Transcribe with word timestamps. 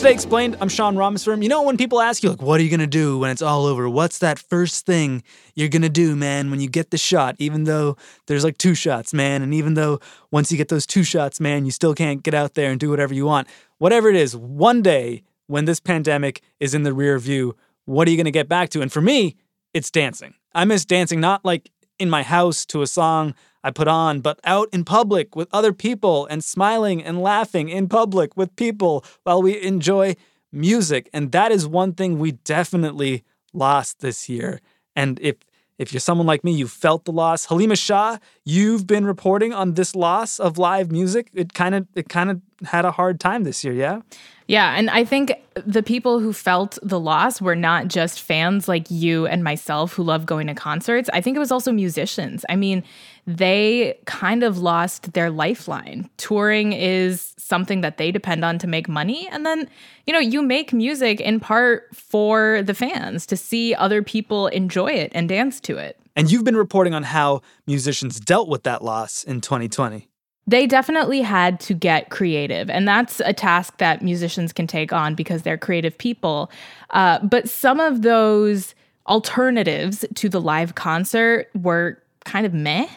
Today 0.00 0.14
Explained. 0.14 0.56
I'm 0.62 0.70
Sean 0.70 0.94
Rameswaram. 0.94 1.42
You 1.42 1.50
know, 1.50 1.60
when 1.60 1.76
people 1.76 2.00
ask 2.00 2.22
you, 2.22 2.30
like, 2.30 2.40
what 2.40 2.58
are 2.58 2.62
you 2.62 2.70
to 2.80 2.86
do 2.86 3.18
when 3.18 3.30
it's 3.30 3.42
all 3.42 3.66
over? 3.66 3.86
What's 3.86 4.20
that 4.20 4.38
first 4.38 4.86
thing 4.86 5.22
you're 5.54 5.68
to 5.82 5.90
do, 5.90 6.16
man, 6.16 6.50
when 6.50 6.58
you 6.58 6.70
get 6.70 6.90
the 6.90 6.96
shot? 6.96 7.36
Even 7.38 7.64
though 7.64 7.98
there's 8.26 8.42
like 8.42 8.56
two 8.56 8.74
shots, 8.74 9.12
man. 9.12 9.42
And 9.42 9.52
even 9.52 9.74
though 9.74 10.00
once 10.30 10.50
you 10.50 10.56
get 10.56 10.68
those 10.68 10.86
two 10.86 11.02
shots, 11.02 11.38
man, 11.38 11.66
you 11.66 11.70
still 11.70 11.94
can't 11.94 12.22
get 12.22 12.32
out 12.32 12.54
there 12.54 12.70
and 12.70 12.80
do 12.80 12.88
whatever 12.88 13.12
you 13.12 13.26
want. 13.26 13.46
Whatever 13.76 14.08
it 14.08 14.16
is, 14.16 14.34
one 14.34 14.80
day 14.80 15.22
when 15.48 15.66
this 15.66 15.80
pandemic 15.80 16.40
is 16.60 16.72
in 16.72 16.82
the 16.82 16.94
rear 16.94 17.18
view, 17.18 17.54
what 17.84 18.08
are 18.08 18.10
you 18.10 18.16
to 18.24 18.30
get 18.30 18.48
back 18.48 18.70
to? 18.70 18.80
And 18.80 18.90
for 18.90 19.02
me, 19.02 19.36
it's 19.74 19.90
dancing. 19.90 20.32
I 20.54 20.64
miss 20.64 20.86
dancing, 20.86 21.20
not 21.20 21.44
like 21.44 21.70
in 21.98 22.08
my 22.08 22.22
house 22.22 22.64
to 22.66 22.80
a 22.80 22.86
song 22.86 23.34
I 23.62 23.70
put 23.70 23.88
on, 23.88 24.20
but 24.20 24.40
out 24.44 24.68
in 24.72 24.84
public 24.84 25.36
with 25.36 25.48
other 25.52 25.72
people 25.72 26.26
and 26.26 26.42
smiling 26.42 27.02
and 27.02 27.20
laughing 27.20 27.68
in 27.68 27.88
public 27.88 28.36
with 28.36 28.56
people 28.56 29.04
while 29.24 29.42
we 29.42 29.62
enjoy 29.62 30.16
music. 30.52 31.10
And 31.12 31.32
that 31.32 31.52
is 31.52 31.66
one 31.66 31.92
thing 31.92 32.18
we 32.18 32.32
definitely 32.32 33.22
lost 33.52 34.00
this 34.00 34.28
year. 34.28 34.60
And 34.96 35.18
if 35.20 35.36
if 35.78 35.94
you're 35.94 36.00
someone 36.00 36.26
like 36.26 36.44
me, 36.44 36.52
you 36.52 36.68
felt 36.68 37.06
the 37.06 37.12
loss. 37.12 37.46
Halima 37.46 37.74
Shah, 37.74 38.18
you've 38.44 38.86
been 38.86 39.06
reporting 39.06 39.54
on 39.54 39.74
this 39.74 39.94
loss 39.96 40.38
of 40.38 40.58
live 40.58 40.92
music. 40.92 41.30
It 41.32 41.54
kind 41.54 41.74
of 41.74 41.86
it 41.94 42.08
kind 42.10 42.30
of 42.30 42.42
had 42.64 42.84
a 42.84 42.90
hard 42.90 43.20
time 43.20 43.44
this 43.44 43.64
year, 43.64 43.72
yeah? 43.72 44.00
Yeah, 44.50 44.74
and 44.76 44.90
I 44.90 45.04
think 45.04 45.32
the 45.54 45.82
people 45.82 46.18
who 46.18 46.32
felt 46.32 46.76
the 46.82 46.98
loss 46.98 47.40
were 47.40 47.54
not 47.54 47.86
just 47.86 48.20
fans 48.20 48.66
like 48.66 48.90
you 48.90 49.24
and 49.26 49.44
myself 49.44 49.92
who 49.92 50.02
love 50.02 50.26
going 50.26 50.48
to 50.48 50.54
concerts. 50.54 51.08
I 51.12 51.20
think 51.20 51.36
it 51.36 51.38
was 51.38 51.52
also 51.52 51.70
musicians. 51.70 52.44
I 52.48 52.56
mean, 52.56 52.82
they 53.28 53.96
kind 54.06 54.42
of 54.42 54.58
lost 54.58 55.12
their 55.12 55.30
lifeline. 55.30 56.10
Touring 56.16 56.72
is 56.72 57.32
something 57.38 57.80
that 57.82 57.96
they 57.96 58.10
depend 58.10 58.44
on 58.44 58.58
to 58.58 58.66
make 58.66 58.88
money. 58.88 59.28
And 59.30 59.46
then, 59.46 59.68
you 60.04 60.12
know, 60.12 60.18
you 60.18 60.42
make 60.42 60.72
music 60.72 61.20
in 61.20 61.38
part 61.38 61.88
for 61.94 62.62
the 62.62 62.74
fans 62.74 63.26
to 63.26 63.36
see 63.36 63.72
other 63.76 64.02
people 64.02 64.48
enjoy 64.48 64.90
it 64.90 65.12
and 65.14 65.28
dance 65.28 65.60
to 65.60 65.76
it. 65.76 65.96
And 66.16 66.28
you've 66.28 66.44
been 66.44 66.56
reporting 66.56 66.92
on 66.92 67.04
how 67.04 67.42
musicians 67.68 68.18
dealt 68.18 68.48
with 68.48 68.64
that 68.64 68.82
loss 68.82 69.22
in 69.22 69.40
2020. 69.40 70.09
They 70.46 70.66
definitely 70.66 71.20
had 71.20 71.60
to 71.60 71.74
get 71.74 72.10
creative, 72.10 72.68
and 72.70 72.88
that's 72.88 73.20
a 73.20 73.32
task 73.32 73.78
that 73.78 74.02
musicians 74.02 74.52
can 74.52 74.66
take 74.66 74.92
on 74.92 75.14
because 75.14 75.42
they're 75.42 75.58
creative 75.58 75.96
people. 75.96 76.50
Uh, 76.90 77.20
but 77.20 77.48
some 77.48 77.78
of 77.78 78.02
those 78.02 78.74
alternatives 79.06 80.04
to 80.14 80.28
the 80.28 80.40
live 80.40 80.74
concert 80.74 81.48
were 81.54 82.02
kind 82.24 82.46
of 82.46 82.54
meh. 82.54 82.88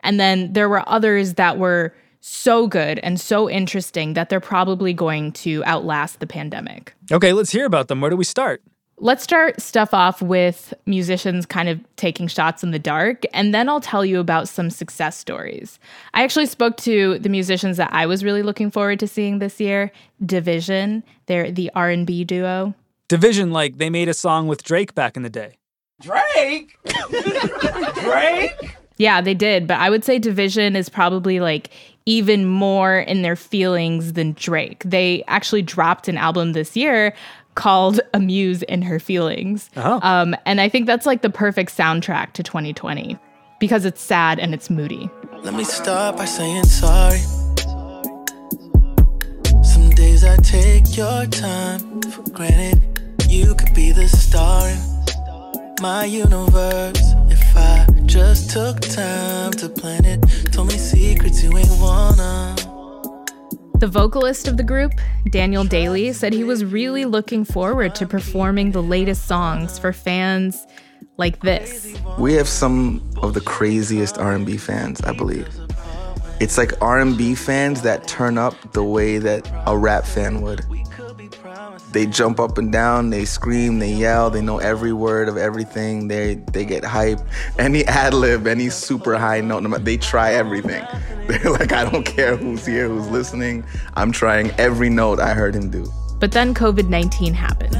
And 0.00 0.20
then 0.20 0.52
there 0.52 0.68
were 0.68 0.86
others 0.88 1.34
that 1.34 1.58
were 1.58 1.94
so 2.20 2.66
good 2.66 2.98
and 3.00 3.20
so 3.20 3.50
interesting 3.50 4.14
that 4.14 4.28
they're 4.28 4.40
probably 4.40 4.92
going 4.92 5.32
to 5.32 5.62
outlast 5.64 6.20
the 6.20 6.26
pandemic. 6.26 6.94
Okay, 7.12 7.32
let's 7.32 7.50
hear 7.50 7.66
about 7.66 7.88
them. 7.88 8.00
Where 8.00 8.10
do 8.10 8.16
we 8.16 8.24
start? 8.24 8.62
Let's 8.98 9.24
start 9.24 9.60
stuff 9.60 9.92
off 9.92 10.22
with 10.22 10.72
musicians 10.86 11.46
kind 11.46 11.68
of 11.68 11.80
taking 11.96 12.28
shots 12.28 12.62
in 12.62 12.70
the 12.70 12.78
dark 12.78 13.24
and 13.32 13.52
then 13.52 13.68
I'll 13.68 13.80
tell 13.80 14.04
you 14.04 14.20
about 14.20 14.48
some 14.48 14.70
success 14.70 15.16
stories. 15.16 15.80
I 16.14 16.22
actually 16.22 16.46
spoke 16.46 16.76
to 16.78 17.18
the 17.18 17.28
musicians 17.28 17.76
that 17.76 17.92
I 17.92 18.06
was 18.06 18.22
really 18.22 18.42
looking 18.42 18.70
forward 18.70 19.00
to 19.00 19.08
seeing 19.08 19.40
this 19.40 19.60
year, 19.60 19.90
dvsn. 20.24 21.02
They're 21.26 21.50
the 21.50 21.72
R&B 21.74 22.24
duo. 22.24 22.72
dvsn 23.08 23.50
like 23.50 23.78
they 23.78 23.90
made 23.90 24.08
a 24.08 24.14
song 24.14 24.46
with 24.46 24.62
Drake 24.62 24.94
back 24.94 25.16
in 25.16 25.24
the 25.24 25.30
day. 25.30 25.58
Drake? 26.00 26.78
Drake? 28.00 28.76
Yeah, 28.96 29.20
they 29.20 29.34
did, 29.34 29.66
but 29.66 29.80
I 29.80 29.90
would 29.90 30.04
say 30.04 30.20
dvsn 30.20 30.76
is 30.76 30.88
probably 30.88 31.40
like 31.40 31.70
even 32.06 32.46
more 32.46 32.98
in 32.98 33.22
their 33.22 33.34
feelings 33.34 34.12
than 34.12 34.34
Drake. 34.34 34.82
They 34.84 35.24
actually 35.26 35.62
dropped 35.62 36.06
an 36.06 36.16
album 36.16 36.52
this 36.52 36.76
year 36.76 37.14
called 37.54 38.00
A 38.14 38.20
Muse 38.20 38.62
in 38.62 38.82
Her 38.82 38.98
Feelings. 38.98 39.70
Oh. 39.76 40.00
Um, 40.02 40.36
and 40.46 40.60
I 40.60 40.68
think 40.68 40.86
that's 40.86 41.06
like 41.06 41.22
the 41.22 41.30
perfect 41.30 41.76
soundtrack 41.76 42.32
to 42.34 42.42
2020 42.42 43.18
because 43.58 43.84
it's 43.84 44.02
sad 44.02 44.38
and 44.38 44.54
it's 44.54 44.70
moody. 44.70 45.08
Let 45.42 45.54
me 45.54 45.64
start 45.64 46.16
by 46.16 46.24
saying 46.24 46.64
sorry. 46.64 47.18
Some 49.62 49.90
days 49.90 50.24
I 50.24 50.36
take 50.36 50.96
your 50.96 51.26
time 51.26 52.02
for 52.02 52.22
granted. 52.30 52.82
You 53.28 53.54
could 53.54 53.74
be 53.74 53.92
the 53.92 54.08
star 54.08 54.68
in 54.68 55.74
my 55.80 56.04
universe 56.04 57.14
if 57.30 57.56
I 57.56 57.86
just 58.06 58.50
took 58.50 58.80
time 58.80 59.52
to 59.52 59.68
plan 59.68 60.04
it. 60.04 60.20
Told 60.52 60.68
me 60.68 60.78
secrets 60.78 61.42
you 61.42 61.56
ain't 61.56 61.80
wanna. 61.80 62.56
The 63.84 63.90
vocalist 63.90 64.48
of 64.48 64.56
the 64.56 64.62
group, 64.62 64.92
Daniel 65.28 65.62
Daley, 65.62 66.14
said 66.14 66.32
he 66.32 66.42
was 66.42 66.64
really 66.64 67.04
looking 67.04 67.44
forward 67.44 67.94
to 67.96 68.06
performing 68.06 68.70
the 68.70 68.82
latest 68.82 69.26
songs 69.26 69.78
for 69.78 69.92
fans 69.92 70.66
like 71.18 71.40
this. 71.40 71.94
We 72.18 72.32
have 72.32 72.48
some 72.48 73.02
of 73.20 73.34
the 73.34 73.42
craziest 73.42 74.16
R&B 74.16 74.56
fans, 74.56 75.02
I 75.02 75.12
believe. 75.12 75.46
It's 76.40 76.56
like 76.56 76.80
R&B 76.80 77.34
fans 77.34 77.82
that 77.82 78.08
turn 78.08 78.38
up 78.38 78.54
the 78.72 78.82
way 78.82 79.18
that 79.18 79.46
a 79.66 79.76
rap 79.76 80.06
fan 80.06 80.40
would. 80.40 80.64
They 81.94 82.06
jump 82.06 82.40
up 82.40 82.58
and 82.58 82.72
down, 82.72 83.10
they 83.10 83.24
scream, 83.24 83.78
they 83.78 83.92
yell, 83.92 84.28
they 84.28 84.42
know 84.42 84.58
every 84.58 84.92
word 84.92 85.28
of 85.28 85.36
everything. 85.36 86.08
They 86.08 86.34
they 86.34 86.64
get 86.64 86.84
hype. 86.84 87.20
Any 87.56 87.84
ad 87.84 88.14
lib, 88.14 88.48
any 88.48 88.68
super 88.68 89.16
high 89.16 89.40
note, 89.40 89.62
they 89.84 89.96
try 89.96 90.32
everything. 90.32 90.84
They're 91.28 91.52
like, 91.52 91.72
I 91.72 91.88
don't 91.88 92.04
care 92.04 92.34
who's 92.34 92.66
here, 92.66 92.88
who's 92.88 93.08
listening. 93.08 93.64
I'm 93.94 94.10
trying 94.10 94.50
every 94.58 94.90
note 94.90 95.20
I 95.20 95.34
heard 95.34 95.54
him 95.54 95.70
do. 95.70 95.86
But 96.18 96.32
then 96.32 96.52
COVID 96.52 96.88
19 96.88 97.32
happened. 97.32 97.76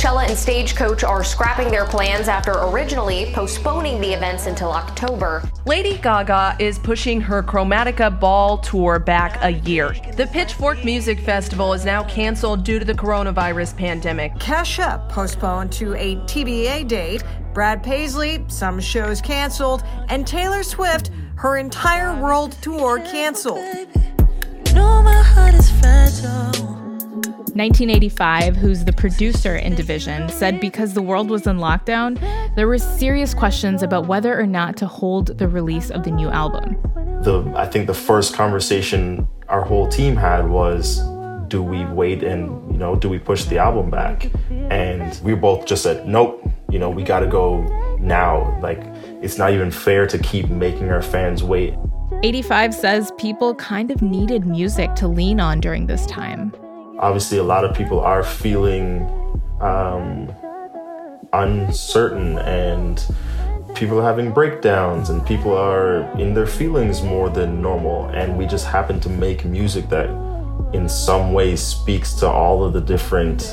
Coachella 0.00 0.26
and 0.26 0.38
Stagecoach 0.38 1.04
are 1.04 1.22
scrapping 1.22 1.70
their 1.70 1.84
plans 1.84 2.26
after 2.26 2.52
originally 2.52 3.30
postponing 3.34 4.00
the 4.00 4.10
events 4.14 4.46
until 4.46 4.72
October. 4.72 5.42
Lady 5.66 5.98
Gaga 5.98 6.56
is 6.58 6.78
pushing 6.78 7.20
her 7.20 7.42
Chromatica 7.42 8.18
Ball 8.18 8.56
tour 8.56 8.98
back 8.98 9.36
a 9.42 9.50
year. 9.50 9.94
The 10.16 10.26
Pitchfork 10.28 10.86
Music 10.86 11.20
Festival 11.20 11.74
is 11.74 11.84
now 11.84 12.02
canceled 12.04 12.64
due 12.64 12.78
to 12.78 12.84
the 12.86 12.94
coronavirus 12.94 13.76
pandemic. 13.76 14.32
Kesha 14.36 15.06
postponed 15.10 15.70
to 15.72 15.94
a 15.96 16.16
TBA 16.16 16.88
date. 16.88 17.22
Brad 17.52 17.82
Paisley, 17.82 18.42
some 18.48 18.80
shows 18.80 19.20
canceled. 19.20 19.82
And 20.08 20.26
Taylor 20.26 20.62
Swift, 20.62 21.10
her 21.34 21.58
entire 21.58 22.18
world 22.18 22.52
tour 22.62 23.00
canceled. 23.00 23.62
No, 24.74 25.02
Nineteen85, 27.52 28.56
who's 28.56 28.84
the 28.84 28.92
producer 28.92 29.56
in 29.56 29.74
dvsn, 29.74 30.30
said 30.30 30.60
because 30.60 30.94
the 30.94 31.02
world 31.02 31.30
was 31.30 31.46
in 31.46 31.58
lockdown, 31.58 32.18
there 32.54 32.68
were 32.68 32.78
serious 32.78 33.34
questions 33.34 33.82
about 33.82 34.06
whether 34.06 34.38
or 34.38 34.46
not 34.46 34.76
to 34.78 34.86
hold 34.86 35.38
the 35.38 35.48
release 35.48 35.90
of 35.90 36.04
the 36.04 36.10
new 36.10 36.28
album. 36.28 36.76
The 37.22 37.42
I 37.56 37.66
think 37.66 37.86
the 37.86 37.94
first 37.94 38.34
conversation 38.34 39.28
our 39.48 39.64
whole 39.64 39.88
team 39.88 40.16
had 40.16 40.48
was 40.48 41.00
do 41.48 41.62
we 41.62 41.84
wait 41.86 42.22
and 42.22 42.72
you 42.72 42.78
know 42.78 42.94
do 42.94 43.08
we 43.08 43.18
push 43.18 43.44
the 43.44 43.58
album 43.58 43.90
back? 43.90 44.30
And 44.70 45.20
we 45.22 45.34
both 45.34 45.66
just 45.66 45.82
said 45.82 46.06
nope 46.06 46.48
you 46.70 46.78
know 46.78 46.90
we 46.90 47.02
got 47.02 47.20
to 47.20 47.26
go 47.26 47.62
now. 47.98 48.58
Like 48.60 48.80
it's 49.22 49.38
not 49.38 49.52
even 49.52 49.70
fair 49.70 50.06
to 50.06 50.18
keep 50.18 50.48
making 50.48 50.90
our 50.90 51.02
fans 51.02 51.42
wait. 51.42 51.74
85 52.22 52.74
says 52.74 53.12
people 53.18 53.54
kind 53.54 53.90
of 53.90 54.02
needed 54.02 54.46
music 54.46 54.94
to 54.96 55.08
lean 55.08 55.40
on 55.40 55.60
during 55.60 55.86
this 55.86 56.06
time 56.06 56.52
obviously 57.00 57.38
a 57.38 57.42
lot 57.42 57.64
of 57.64 57.74
people 57.74 57.98
are 57.98 58.22
feeling 58.22 59.02
um, 59.60 60.32
uncertain 61.32 62.38
and 62.40 63.04
people 63.74 63.98
are 63.98 64.02
having 64.02 64.30
breakdowns 64.30 65.08
and 65.08 65.24
people 65.26 65.56
are 65.56 66.02
in 66.18 66.34
their 66.34 66.46
feelings 66.46 67.02
more 67.02 67.30
than 67.30 67.62
normal. 67.62 68.06
And 68.10 68.36
we 68.36 68.46
just 68.46 68.66
happen 68.66 69.00
to 69.00 69.08
make 69.08 69.44
music 69.46 69.88
that, 69.88 70.10
in 70.74 70.88
some 70.88 71.32
ways, 71.32 71.62
speaks 71.62 72.14
to 72.16 72.28
all 72.28 72.62
of 72.64 72.74
the 72.74 72.82
different 72.82 73.44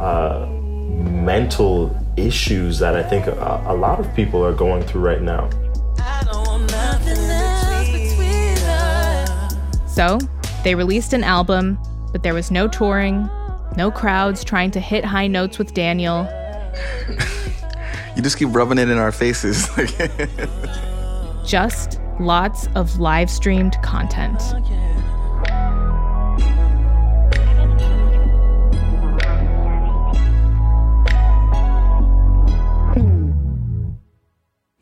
uh, 0.00 0.46
mental 0.46 1.94
issues 2.16 2.78
that 2.78 2.94
I 2.94 3.02
think 3.02 3.26
a, 3.26 3.64
a 3.66 3.74
lot 3.74 3.98
of 3.98 4.14
people 4.14 4.44
are 4.44 4.54
going 4.54 4.84
through 4.84 5.00
right 5.00 5.22
now. 5.22 5.50
So, 9.86 10.18
they 10.62 10.76
released 10.76 11.12
an 11.12 11.24
album, 11.24 11.78
but 12.12 12.22
there 12.22 12.34
was 12.34 12.50
no 12.50 12.68
touring, 12.68 13.28
no 13.76 13.90
crowds 13.90 14.44
trying 14.44 14.70
to 14.72 14.80
hit 14.80 15.04
high 15.04 15.26
notes 15.26 15.58
with 15.58 15.74
Daniel. 15.74 16.28
you 18.16 18.22
just 18.22 18.38
keep 18.38 18.48
rubbing 18.50 18.78
it 18.78 18.88
in 18.88 18.98
our 18.98 19.12
faces. 19.12 19.68
just 21.46 22.00
lots 22.18 22.68
of 22.74 22.98
live 22.98 23.30
streamed 23.30 23.76
content. 23.82 24.42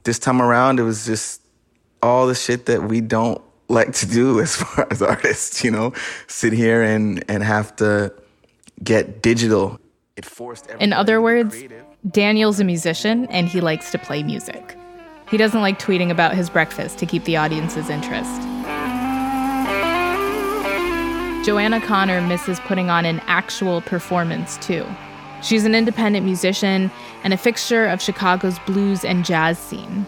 This 0.04 0.20
time 0.20 0.40
around, 0.40 0.78
it 0.78 0.84
was 0.84 1.04
just 1.04 1.42
all 2.00 2.28
the 2.28 2.34
shit 2.36 2.66
that 2.66 2.84
we 2.84 3.00
don't 3.00 3.42
like 3.68 3.92
to 3.94 4.06
do 4.06 4.40
as 4.40 4.56
far 4.62 4.86
as 4.90 5.02
artists, 5.02 5.64
you 5.64 5.70
know, 5.70 5.92
sit 6.26 6.52
here 6.52 6.82
and, 6.82 7.24
and 7.28 7.42
have 7.42 7.74
to 7.76 8.12
get 8.82 9.22
digital. 9.22 9.78
It 10.16 10.24
forced 10.24 10.68
In 10.80 10.92
other 10.92 11.20
words, 11.20 11.56
Daniel's 12.10 12.60
a 12.60 12.64
musician 12.64 13.26
and 13.26 13.48
he 13.48 13.60
likes 13.60 13.90
to 13.92 13.98
play 13.98 14.22
music. 14.22 14.76
He 15.28 15.36
doesn't 15.36 15.60
like 15.60 15.78
tweeting 15.78 16.10
about 16.10 16.34
his 16.34 16.48
breakfast 16.48 16.98
to 16.98 17.06
keep 17.06 17.24
the 17.24 17.36
audience's 17.36 17.90
interest. 17.90 18.42
Joanna 21.44 21.80
Connor 21.80 22.20
misses 22.22 22.58
putting 22.60 22.90
on 22.90 23.04
an 23.04 23.20
actual 23.26 23.80
performance, 23.80 24.56
too. 24.58 24.84
She's 25.42 25.64
an 25.64 25.76
independent 25.76 26.24
musician 26.24 26.90
and 27.22 27.32
a 27.32 27.36
fixture 27.36 27.86
of 27.86 28.02
Chicago's 28.02 28.58
blues 28.60 29.04
and 29.04 29.24
jazz 29.24 29.58
scene. 29.58 30.06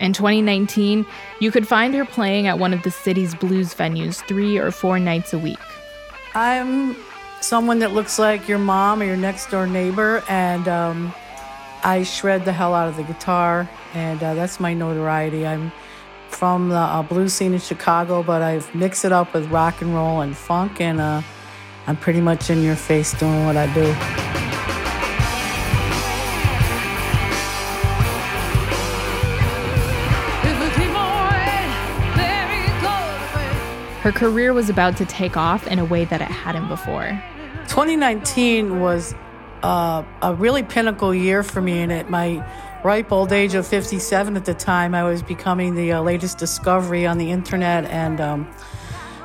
In 0.00 0.14
2019, 0.14 1.04
you 1.40 1.50
could 1.50 1.68
find 1.68 1.94
her 1.94 2.06
playing 2.06 2.46
at 2.46 2.58
one 2.58 2.72
of 2.72 2.82
the 2.82 2.90
city's 2.90 3.34
blues 3.34 3.74
venues 3.74 4.26
three 4.26 4.56
or 4.56 4.70
four 4.70 4.98
nights 4.98 5.34
a 5.34 5.38
week. 5.38 5.58
I'm 6.34 6.96
someone 7.42 7.80
that 7.80 7.92
looks 7.92 8.18
like 8.18 8.48
your 8.48 8.58
mom 8.58 9.02
or 9.02 9.04
your 9.04 9.18
next 9.18 9.50
door 9.50 9.66
neighbor, 9.66 10.24
and 10.26 10.66
um, 10.68 11.14
I 11.84 12.02
shred 12.02 12.46
the 12.46 12.52
hell 12.52 12.72
out 12.72 12.88
of 12.88 12.96
the 12.96 13.02
guitar, 13.02 13.68
and 13.92 14.22
uh, 14.22 14.32
that's 14.32 14.58
my 14.58 14.72
notoriety. 14.72 15.46
I'm 15.46 15.70
from 16.28 16.70
the 16.70 16.76
uh, 16.76 17.02
blues 17.02 17.34
scene 17.34 17.52
in 17.52 17.60
Chicago, 17.60 18.22
but 18.22 18.40
I've 18.40 18.74
mixed 18.74 19.04
it 19.04 19.12
up 19.12 19.34
with 19.34 19.50
rock 19.50 19.82
and 19.82 19.94
roll 19.94 20.22
and 20.22 20.34
funk, 20.34 20.80
and 20.80 20.98
uh, 20.98 21.20
I'm 21.86 21.98
pretty 21.98 22.22
much 22.22 22.48
in 22.48 22.62
your 22.62 22.76
face 22.76 23.12
doing 23.18 23.44
what 23.44 23.58
I 23.58 23.72
do. 23.74 24.39
Her 34.00 34.12
career 34.12 34.54
was 34.54 34.70
about 34.70 34.96
to 34.96 35.04
take 35.04 35.36
off 35.36 35.66
in 35.66 35.78
a 35.78 35.84
way 35.84 36.06
that 36.06 36.22
it 36.22 36.28
hadn't 36.28 36.68
before. 36.68 37.22
2019 37.68 38.80
was 38.80 39.14
uh, 39.62 40.02
a 40.22 40.34
really 40.34 40.62
pinnacle 40.62 41.14
year 41.14 41.42
for 41.42 41.60
me, 41.60 41.82
and 41.82 41.92
at 41.92 42.08
my 42.08 42.42
ripe 42.82 43.12
old 43.12 43.30
age 43.30 43.54
of 43.54 43.66
57 43.66 44.36
at 44.36 44.46
the 44.46 44.54
time, 44.54 44.94
I 44.94 45.04
was 45.04 45.22
becoming 45.22 45.74
the 45.74 45.92
uh, 45.92 46.00
latest 46.00 46.38
discovery 46.38 47.06
on 47.06 47.18
the 47.18 47.30
internet 47.30 47.84
and 47.90 48.22
um, 48.22 48.50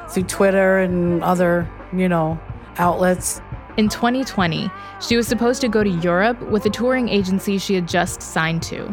through 0.09 0.23
Twitter 0.23 0.79
and 0.79 1.23
other, 1.23 1.69
you 1.93 2.09
know, 2.09 2.37
outlets. 2.77 3.39
In 3.77 3.87
2020, 3.87 4.69
she 4.99 5.15
was 5.15 5.25
supposed 5.25 5.61
to 5.61 5.69
go 5.69 5.85
to 5.85 5.89
Europe 5.89 6.41
with 6.49 6.65
a 6.65 6.69
touring 6.69 7.07
agency 7.07 7.57
she 7.59 7.75
had 7.75 7.87
just 7.87 8.21
signed 8.21 8.61
to. 8.63 8.87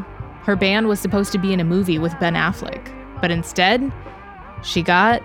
Her 0.44 0.54
band 0.54 0.86
was 0.86 1.00
supposed 1.00 1.32
to 1.32 1.38
be 1.38 1.52
in 1.52 1.58
a 1.58 1.64
movie 1.64 1.98
with 1.98 2.16
Ben 2.20 2.34
Affleck, 2.34 3.20
but 3.20 3.32
instead, 3.32 3.92
she 4.62 4.82
got 4.82 5.22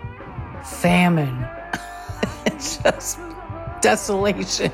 famine. 0.68 1.48
it's 2.46 2.78
just 2.84 3.20
desolation. 3.82 4.72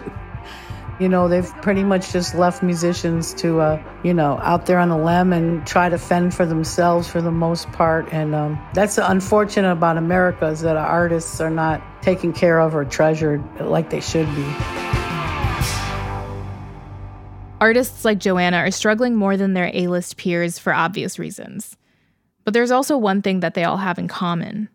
You 0.99 1.09
know, 1.09 1.27
they've 1.27 1.49
pretty 1.61 1.83
much 1.83 2.11
just 2.11 2.35
left 2.35 2.61
musicians 2.61 3.33
to, 3.35 3.59
uh, 3.59 3.83
you 4.03 4.13
know, 4.13 4.39
out 4.43 4.67
there 4.67 4.77
on 4.77 4.89
the 4.89 4.97
limb 4.97 5.33
and 5.33 5.65
try 5.65 5.89
to 5.89 5.97
fend 5.97 6.35
for 6.35 6.45
themselves 6.45 7.07
for 7.07 7.21
the 7.21 7.31
most 7.31 7.71
part. 7.71 8.07
And 8.13 8.35
um, 8.35 8.63
that's 8.73 8.99
unfortunate 8.99 9.71
about 9.71 9.97
America 9.97 10.45
is 10.47 10.61
that 10.61 10.77
artists 10.77 11.41
are 11.41 11.49
not 11.49 11.81
taken 12.03 12.31
care 12.31 12.59
of 12.59 12.75
or 12.75 12.85
treasured 12.85 13.43
like 13.59 13.89
they 13.89 14.01
should 14.01 14.27
be. 14.35 14.45
Artists 17.59 18.05
like 18.05 18.19
Joanna 18.19 18.57
are 18.57 18.71
struggling 18.71 19.15
more 19.15 19.35
than 19.35 19.53
their 19.53 19.71
A 19.73 19.87
list 19.87 20.17
peers 20.17 20.59
for 20.59 20.73
obvious 20.73 21.17
reasons. 21.17 21.75
But 22.43 22.53
there's 22.53 22.71
also 22.71 22.97
one 22.97 23.21
thing 23.21 23.39
that 23.39 23.53
they 23.53 23.63
all 23.63 23.77
have 23.77 23.97
in 23.97 24.07
common 24.07 24.69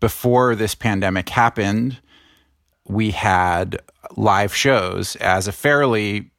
before 0.00 0.54
this 0.54 0.74
pandemic 0.74 1.28
happened, 1.28 1.98
we 2.86 3.10
had 3.10 3.80
live 4.16 4.54
shows 4.54 5.16
as 5.16 5.46
a 5.46 5.52
fairly 5.52 6.30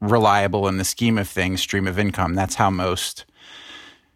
reliable 0.00 0.68
in 0.68 0.78
the 0.78 0.84
scheme 0.84 1.18
of 1.18 1.28
things 1.28 1.60
stream 1.60 1.86
of 1.86 1.98
income. 1.98 2.34
That's 2.34 2.54
how 2.54 2.70
most 2.70 3.24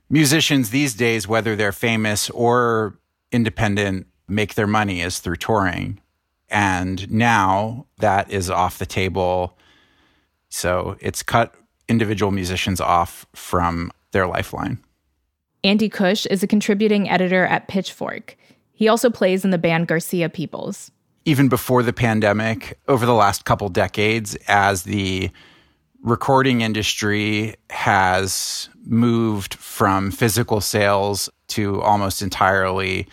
musicians 0.09 0.71
these 0.71 0.95
days, 0.95 1.29
whether 1.29 1.57
they're 1.57 1.73
famous 1.73 2.31
or 2.31 2.99
independent, 3.33 4.07
make 4.29 4.55
their 4.55 4.67
money 4.67 5.01
is 5.01 5.19
through 5.19 5.37
touring. 5.37 6.01
And 6.49 7.11
now 7.11 7.87
that 7.99 8.31
is 8.31 8.49
off 8.49 8.79
the 8.79 8.87
table. 8.87 9.59
So 10.49 10.97
it's 11.01 11.23
cut 11.23 11.55
individual 11.89 12.31
musicians 12.31 12.81
off 12.81 13.27
from 13.35 13.91
their 14.13 14.27
lifeline. 14.27 14.79
Andy 15.65 15.89
Cush 15.89 16.27
is 16.27 16.43
a 16.43 16.47
contributing 16.47 17.09
editor 17.09 17.47
at 17.47 17.69
Pitchfork. 17.69 18.37
He 18.75 18.89
also 18.89 19.09
plays 19.09 19.45
in 19.45 19.51
the 19.51 19.59
band 19.59 19.89
Garcia 19.89 20.29
Peoples. 20.29 20.91
Even 21.25 21.49
before 21.49 21.83
the 21.83 21.93
pandemic, 21.93 22.79
over 22.87 23.07
the 23.07 23.15
last 23.15 23.45
couple 23.45 23.69
decades, 23.69 24.37
as 24.47 24.83
the 24.83 25.31
recording 26.03 26.61
industry 26.61 27.55
has 27.71 28.69
moved 28.85 29.55
from 29.55 30.11
physical 30.11 30.61
sales 30.61 31.31
to 31.49 31.81
almost 31.81 32.21
entirely 32.21 33.09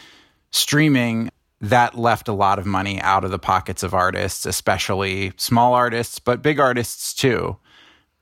streaming, 0.49 1.29
that 1.61 1.97
left 1.97 2.27
a 2.27 2.33
lot 2.33 2.59
of 2.59 2.65
money 2.65 2.99
out 3.01 3.23
of 3.23 3.31
the 3.31 3.39
pockets 3.39 3.83
of 3.83 3.93
artists, 3.93 4.45
especially 4.45 5.31
small 5.37 5.73
artists, 5.73 6.19
but 6.19 6.41
big 6.41 6.59
artists 6.59 7.13
too. 7.13 7.55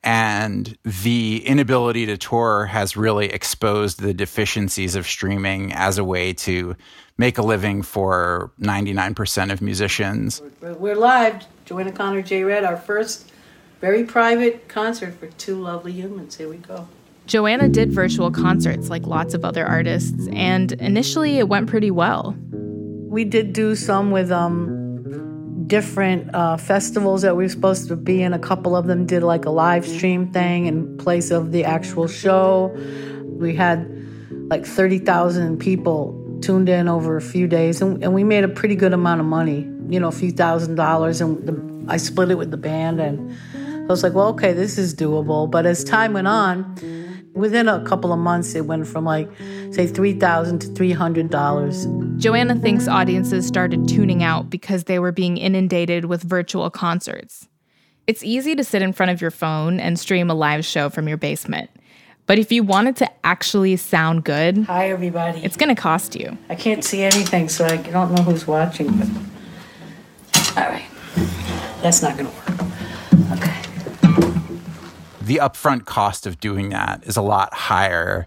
And 0.02 0.78
the 0.84 1.46
inability 1.46 2.06
to 2.06 2.18
tour 2.18 2.66
has 2.66 2.96
really 2.96 3.28
exposed 3.28 4.00
the 4.00 4.14
deficiencies 4.14 4.96
of 4.96 5.06
streaming 5.06 5.74
as 5.74 5.98
a 5.98 6.04
way 6.04 6.34
to 6.34 6.76
make 7.18 7.38
a 7.38 7.42
living 7.42 7.82
for 7.82 8.52
99% 8.62 9.52
of 9.52 9.62
musicians. 9.62 10.42
We're 10.62 10.96
live. 10.96 11.46
Joanna 11.66 11.92
Connor, 11.92 12.22
J 12.22 12.44
Red, 12.44 12.64
our 12.64 12.78
first 12.78 13.30
very 13.82 14.04
private 14.04 14.68
concert 14.68 15.14
for 15.16 15.28
two 15.28 15.56
lovely 15.56 15.92
humans. 15.92 16.38
Here 16.38 16.50
we 16.50 16.58
go. 16.58 16.88
Joanna 17.26 17.70
did 17.70 17.92
virtual 17.92 18.32
concerts 18.32 18.90
like 18.90 19.06
lots 19.06 19.34
of 19.34 19.46
other 19.46 19.66
artists, 19.66 20.28
and 20.32 20.72
initially 20.74 21.38
it 21.38 21.48
went 21.48 21.70
pretty 21.70 21.92
well. 21.92 22.36
We 22.52 23.24
did 23.24 23.54
do 23.54 23.76
some 23.76 24.12
with 24.12 24.32
um, 24.32 24.79
different 25.70 26.34
uh, 26.34 26.58
festivals 26.58 27.22
that 27.22 27.38
we 27.38 27.44
were 27.44 27.50
supposed 27.50 27.88
to 27.88 27.96
be 27.96 28.22
in. 28.24 28.34
A 28.34 28.40
couple 28.40 28.76
of 28.76 28.88
them 28.88 29.06
did 29.06 29.24
like 29.24 29.46
a 29.46 29.52
live 29.52 29.88
stream 29.88 30.34
thing 30.34 30.66
in 30.66 30.98
place 30.98 31.32
of 31.32 31.52
the 31.52 31.64
actual 31.64 32.08
show. 32.08 32.76
We 33.24 33.56
had 33.56 33.88
like 34.50 34.66
30,000 34.66 35.60
people 35.60 36.40
tuned 36.42 36.70
in 36.70 36.88
over 36.88 37.18
a 37.18 37.22
few 37.22 37.48
days, 37.48 37.82
and, 37.82 38.04
and 38.04 38.14
we 38.14 38.24
made 38.24 38.44
a 38.44 38.48
pretty 38.48 38.76
good 38.76 38.94
amount 38.94 39.22
of 39.22 39.28
money. 39.28 39.70
You 39.90 40.00
know, 40.00 40.08
a 40.08 40.12
few 40.12 40.32
thousand 40.32 40.76
dollars, 40.76 41.22
and 41.22 41.46
the, 41.48 41.92
I 41.92 41.98
split 41.98 42.32
it 42.32 42.36
with 42.36 42.52
the 42.52 42.58
band, 42.58 43.00
and 43.00 43.32
I 43.56 43.86
was 43.86 44.02
like, 44.02 44.14
well, 44.14 44.30
okay, 44.30 44.54
this 44.54 44.78
is 44.78 44.96
doable. 44.96 45.50
But 45.50 45.66
as 45.68 45.84
time 45.84 46.14
went 46.14 46.28
on, 46.28 46.76
within 47.34 47.68
a 47.68 47.84
couple 47.86 48.12
of 48.12 48.20
months, 48.20 48.56
it 48.56 48.66
went 48.66 48.88
from 48.88 49.06
like, 49.06 49.30
say, 49.72 49.88
3,000 49.88 50.60
to 50.60 50.68
three 50.74 50.92
hundred 50.92 51.30
dollars. 51.30 51.88
Joanna 52.18 52.56
thinks 52.56 52.88
audiences 52.88 53.48
started 53.48 53.88
tuning 53.88 54.24
out 54.24 54.50
because 54.50 54.86
they 54.86 55.00
were 55.00 55.12
being 55.12 55.38
inundated 55.38 56.06
with 56.06 56.24
virtual 56.24 56.70
concerts. 56.70 57.48
It's 58.08 58.24
easy 58.24 58.56
to 58.56 58.64
sit 58.64 58.82
in 58.82 58.92
front 58.92 59.12
of 59.12 59.22
your 59.22 59.32
phone 59.32 59.80
and 59.80 60.00
stream 60.00 60.30
a 60.30 60.34
live 60.34 60.66
show 60.66 60.90
from 60.90 61.08
your 61.08 61.18
basement. 61.18 61.70
But 62.26 62.40
if 62.40 62.52
you 62.52 62.64
want 62.64 62.88
it 62.88 62.96
to 62.98 63.10
actually 63.26 63.76
sound 63.76 64.24
good, 64.24 64.66
hi 64.66 64.90
everybody. 64.90 65.44
It's 65.44 65.58
going 65.58 65.74
to 65.74 65.80
cost 65.80 66.16
you. 66.16 66.38
I 66.50 66.56
can't 66.56 66.84
see 66.84 67.02
anything, 67.02 67.50
so 67.50 67.66
I 67.66 67.78
don't 67.78 68.14
know 68.14 68.22
who's 68.24 68.46
watching. 68.46 68.88
But 68.98 69.08
all 70.58 70.70
right, 70.70 70.86
that's 71.82 72.02
not 72.02 72.18
going 72.18 72.30
to 72.30 72.36
work. 72.36 73.40
Okay. 73.40 73.69
The 75.30 75.38
upfront 75.38 75.86
cost 75.86 76.26
of 76.26 76.40
doing 76.40 76.70
that 76.70 77.04
is 77.06 77.16
a 77.16 77.22
lot 77.22 77.54
higher 77.54 78.26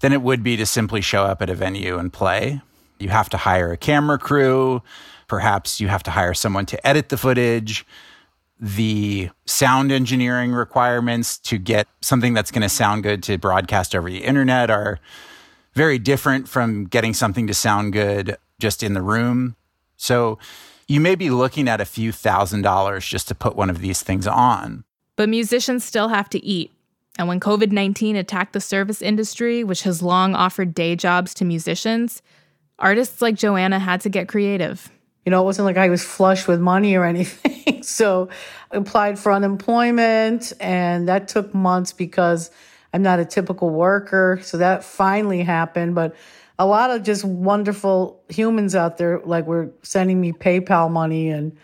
than 0.00 0.12
it 0.12 0.20
would 0.20 0.42
be 0.42 0.58
to 0.58 0.66
simply 0.66 1.00
show 1.00 1.24
up 1.24 1.40
at 1.40 1.48
a 1.48 1.54
venue 1.54 1.96
and 1.96 2.12
play. 2.12 2.60
You 2.98 3.08
have 3.08 3.30
to 3.30 3.38
hire 3.38 3.72
a 3.72 3.78
camera 3.78 4.18
crew. 4.18 4.82
Perhaps 5.26 5.80
you 5.80 5.88
have 5.88 6.02
to 6.02 6.10
hire 6.10 6.34
someone 6.34 6.66
to 6.66 6.86
edit 6.86 7.08
the 7.08 7.16
footage. 7.16 7.86
The 8.60 9.30
sound 9.46 9.90
engineering 9.90 10.52
requirements 10.52 11.38
to 11.38 11.56
get 11.56 11.88
something 12.02 12.34
that's 12.34 12.50
going 12.50 12.60
to 12.60 12.68
sound 12.68 13.04
good 13.04 13.22
to 13.22 13.38
broadcast 13.38 13.96
over 13.96 14.10
the 14.10 14.22
internet 14.22 14.68
are 14.68 14.98
very 15.72 15.98
different 15.98 16.46
from 16.46 16.84
getting 16.84 17.14
something 17.14 17.46
to 17.46 17.54
sound 17.54 17.94
good 17.94 18.36
just 18.60 18.82
in 18.82 18.92
the 18.92 19.00
room. 19.00 19.56
So 19.96 20.38
you 20.88 21.00
may 21.00 21.14
be 21.14 21.30
looking 21.30 21.68
at 21.68 21.80
a 21.80 21.86
few 21.86 22.12
thousand 22.12 22.60
dollars 22.60 23.06
just 23.06 23.28
to 23.28 23.34
put 23.34 23.56
one 23.56 23.70
of 23.70 23.80
these 23.80 24.02
things 24.02 24.26
on. 24.26 24.84
But 25.16 25.28
musicians 25.28 25.84
still 25.84 26.08
have 26.08 26.28
to 26.30 26.44
eat. 26.44 26.72
And 27.18 27.28
when 27.28 27.40
COVID 27.40 27.70
19 27.70 28.16
attacked 28.16 28.52
the 28.52 28.60
service 28.60 29.00
industry, 29.00 29.62
which 29.62 29.82
has 29.82 30.02
long 30.02 30.34
offered 30.34 30.74
day 30.74 30.96
jobs 30.96 31.32
to 31.34 31.44
musicians, 31.44 32.22
artists 32.78 33.22
like 33.22 33.36
Joanna 33.36 33.78
had 33.78 34.00
to 34.02 34.08
get 34.08 34.28
creative. 34.28 34.90
You 35.24 35.30
know, 35.30 35.40
it 35.40 35.44
wasn't 35.44 35.66
like 35.66 35.76
I 35.76 35.88
was 35.88 36.04
flush 36.04 36.46
with 36.48 36.60
money 36.60 36.96
or 36.96 37.04
anything. 37.14 37.82
so 37.82 38.28
I 38.72 38.76
applied 38.76 39.18
for 39.18 39.32
unemployment, 39.32 40.52
and 40.60 41.08
that 41.08 41.28
took 41.28 41.54
months 41.54 41.92
because 41.92 42.50
I'm 42.92 43.02
not 43.02 43.20
a 43.20 43.24
typical 43.24 43.70
worker. 43.70 44.40
So 44.42 44.58
that 44.58 44.84
finally 44.84 45.42
happened. 45.42 45.94
But 45.94 46.16
a 46.58 46.66
lot 46.66 46.90
of 46.90 47.02
just 47.02 47.24
wonderful 47.24 48.20
humans 48.28 48.74
out 48.74 48.98
there, 48.98 49.20
like, 49.24 49.46
were 49.46 49.70
sending 49.82 50.20
me 50.20 50.32
PayPal 50.32 50.90
money 50.90 51.30
and, 51.30 51.56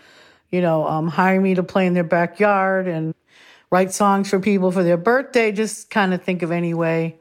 you 0.51 0.61
know, 0.61 0.87
um, 0.87 1.09
hiring 1.09 1.43
me 1.43 1.55
to 1.55 1.63
play 1.63 1.87
in 1.87 1.95
their 1.95 2.05
backyard 2.05 2.89
and 2.89 3.15
write 3.71 3.93
songs 3.93 4.31
for 4.31 4.41
people 4.41 4.73
for 4.73 4.83
their 4.83 4.97
birthday, 4.97 5.53
just 5.53 5.91
kind 5.91 6.13
of 6.13 6.23
think 6.23 6.43
of 6.43 6.51
any 6.51 6.75
way 6.75 7.19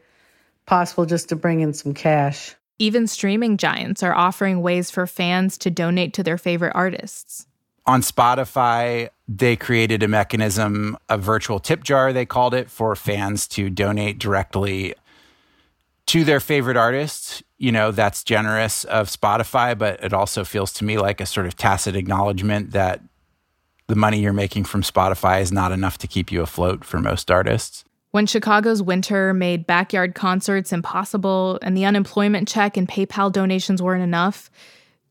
possible 0.66 1.06
just 1.06 1.30
to 1.30 1.36
bring 1.36 1.62
in 1.62 1.74
some 1.74 1.94
cash. 1.94 2.56
Even 2.78 3.08
streaming 3.08 3.58
giants 3.58 4.04
are 4.04 4.16
offering 4.16 4.62
ways 4.62 4.90
for 4.90 5.06
fans 5.06 5.58
to 5.60 5.70
donate 5.70 6.14
to 6.14 6.24
their 6.24 6.38
favorite 6.38 6.72
artists. 6.76 7.46
On 7.86 8.02
Spotify, 8.02 9.10
they 9.28 9.56
created 9.56 10.04
a 10.04 10.08
mechanism, 10.08 10.98
a 11.10 11.18
virtual 11.18 11.60
tip 11.60 11.84
jar, 11.84 12.14
they 12.14 12.26
called 12.26 12.54
it, 12.54 12.70
for 12.70 12.96
fans 12.96 13.48
to 13.50 13.70
donate 13.70 14.20
directly 14.20 14.94
to 16.06 16.24
their 16.24 16.40
favorite 16.40 16.78
artists. 16.78 17.44
You 17.58 17.72
know, 17.72 17.92
that's 17.92 18.24
generous 18.24 18.84
of 18.86 19.10
Spotify, 19.10 19.78
but 19.78 20.04
it 20.04 20.14
also 20.14 20.44
feels 20.44 20.72
to 20.74 20.84
me 20.84 20.98
like 20.98 21.20
a 21.20 21.26
sort 21.26 21.48
of 21.48 21.58
tacit 21.58 21.96
acknowledgement 21.96 22.72
that 22.72 23.02
the 23.90 23.96
money 23.96 24.20
you're 24.20 24.32
making 24.32 24.64
from 24.64 24.84
Spotify 24.84 25.42
is 25.42 25.52
not 25.52 25.72
enough 25.72 25.98
to 25.98 26.08
keep 26.08 26.32
you 26.32 26.44
afloat 26.44 26.86
for 26.86 27.00
most 27.00 27.32
artists. 27.32 27.84
When 28.12 28.28
Chicago's 28.28 28.84
winter 28.84 29.34
made 29.34 29.66
backyard 29.66 30.14
concerts 30.14 30.72
impossible 30.72 31.58
and 31.64 31.76
the 31.76 31.86
unemployment 31.86 32.48
check 32.48 32.78
and 32.78 32.88
PayPal 32.88 33.32
donations 33.32 33.82
weren't 33.82 34.04
enough, 34.04 34.52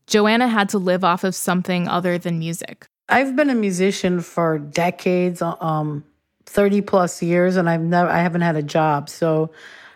Joanna 0.07 0.47
had 0.47 0.69
to 0.69 0.77
live 0.77 1.03
off 1.03 1.25
of 1.25 1.35
something 1.35 1.89
other 1.89 2.17
than 2.17 2.39
music. 2.39 2.87
I've 3.09 3.35
been 3.35 3.49
a 3.49 3.55
musician 3.55 4.21
for 4.21 4.57
decades, 4.59 5.41
um, 5.41 6.05
30 6.45 6.81
plus 6.81 7.21
years, 7.21 7.57
and 7.57 7.69
I've 7.69 7.81
never, 7.81 8.09
I 8.09 8.19
haven't 8.21 8.41
had 8.41 8.55
a 8.55 8.63
job. 8.63 9.09
So 9.09 9.51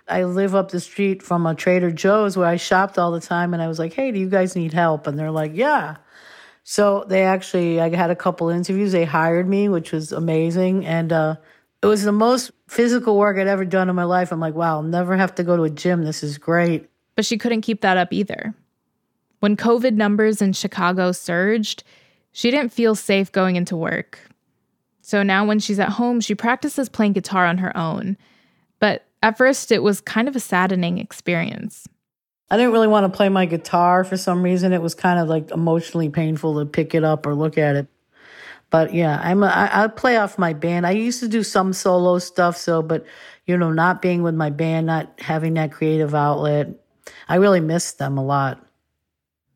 I 0.09 0.25
live 0.25 0.55
up 0.55 0.71
the 0.71 0.81
street 0.81 1.23
from 1.23 1.45
a 1.45 1.55
Trader 1.55 1.91
Joe's 1.91 2.35
where 2.35 2.47
I 2.47 2.57
shopped 2.57 2.99
all 2.99 3.11
the 3.11 3.21
time, 3.21 3.53
and 3.53 3.63
I 3.63 3.69
was 3.69 3.79
like, 3.79 3.93
"Hey, 3.93 4.11
do 4.11 4.19
you 4.19 4.29
guys 4.29 4.55
need 4.57 4.73
help?" 4.73 5.07
And 5.07 5.17
they're 5.17 5.31
like, 5.31 5.51
"Yeah." 5.55 5.95
So 6.63 7.05
they 7.07 7.23
actually, 7.23 7.81
I 7.81 7.93
had 7.93 8.09
a 8.09 8.15
couple 8.15 8.49
interviews. 8.49 8.93
They 8.93 9.05
hired 9.05 9.47
me, 9.47 9.67
which 9.69 9.91
was 9.91 10.11
amazing. 10.11 10.85
And 10.85 11.11
uh, 11.11 11.35
it 11.81 11.87
was 11.87 12.03
the 12.03 12.11
most 12.11 12.51
physical 12.67 13.17
work 13.17 13.37
I'd 13.37 13.47
ever 13.47 13.65
done 13.65 13.89
in 13.89 13.95
my 13.95 14.05
life. 14.05 14.31
I'm 14.31 14.39
like, 14.39 14.55
wow, 14.55 14.77
I'll 14.77 14.83
never 14.83 15.17
have 15.17 15.35
to 15.35 15.43
go 15.43 15.57
to 15.57 15.63
a 15.63 15.69
gym. 15.69 16.03
This 16.03 16.23
is 16.23 16.37
great. 16.37 16.89
But 17.15 17.25
she 17.25 17.37
couldn't 17.37 17.61
keep 17.61 17.81
that 17.81 17.97
up 17.97 18.13
either. 18.13 18.55
When 19.41 19.57
COVID 19.57 19.93
numbers 19.95 20.41
in 20.41 20.53
Chicago 20.53 21.11
surged, 21.11 21.83
she 22.31 22.49
didn't 22.49 22.71
feel 22.71 22.95
safe 22.95 23.31
going 23.31 23.57
into 23.57 23.75
work. 23.75 24.19
So 25.01 25.21
now 25.21 25.45
when 25.45 25.59
she's 25.59 25.79
at 25.79 25.89
home, 25.89 26.21
she 26.21 26.33
practices 26.33 26.87
playing 26.87 27.11
guitar 27.11 27.45
on 27.45 27.57
her 27.57 27.75
own. 27.77 28.17
But 28.79 29.05
at 29.21 29.37
first, 29.37 29.69
it 29.69 29.83
was 29.83 29.99
kind 29.99 30.29
of 30.29 30.35
a 30.35 30.39
saddening 30.39 30.97
experience. 30.97 31.87
I 32.49 32.57
didn't 32.57 32.73
really 32.73 32.87
want 32.87 33.11
to 33.11 33.15
play 33.15 33.29
my 33.29 33.45
guitar 33.45 34.03
for 34.03 34.17
some 34.17 34.43
reason. 34.43 34.73
It 34.73 34.81
was 34.81 34.93
kind 34.93 35.19
of 35.19 35.27
like 35.27 35.51
emotionally 35.51 36.09
painful 36.09 36.59
to 36.59 36.65
pick 36.65 36.93
it 36.93 37.03
up 37.03 37.25
or 37.25 37.33
look 37.33 37.57
at 37.57 37.75
it. 37.75 37.87
But 38.69 38.93
yeah, 38.93 39.19
I'm 39.23 39.43
a, 39.43 39.47
I, 39.47 39.83
I 39.83 39.87
play 39.87 40.17
off 40.17 40.37
my 40.37 40.53
band. 40.53 40.87
I 40.87 40.91
used 40.91 41.19
to 41.19 41.27
do 41.27 41.43
some 41.43 41.73
solo 41.73 42.19
stuff, 42.19 42.57
so 42.57 42.81
but 42.81 43.05
you 43.45 43.57
know, 43.57 43.71
not 43.71 44.01
being 44.01 44.23
with 44.23 44.35
my 44.35 44.49
band, 44.49 44.87
not 44.87 45.19
having 45.19 45.55
that 45.55 45.71
creative 45.71 46.15
outlet, 46.15 46.69
I 47.27 47.35
really 47.35 47.59
miss 47.59 47.91
them 47.93 48.17
a 48.17 48.23
lot. 48.23 48.65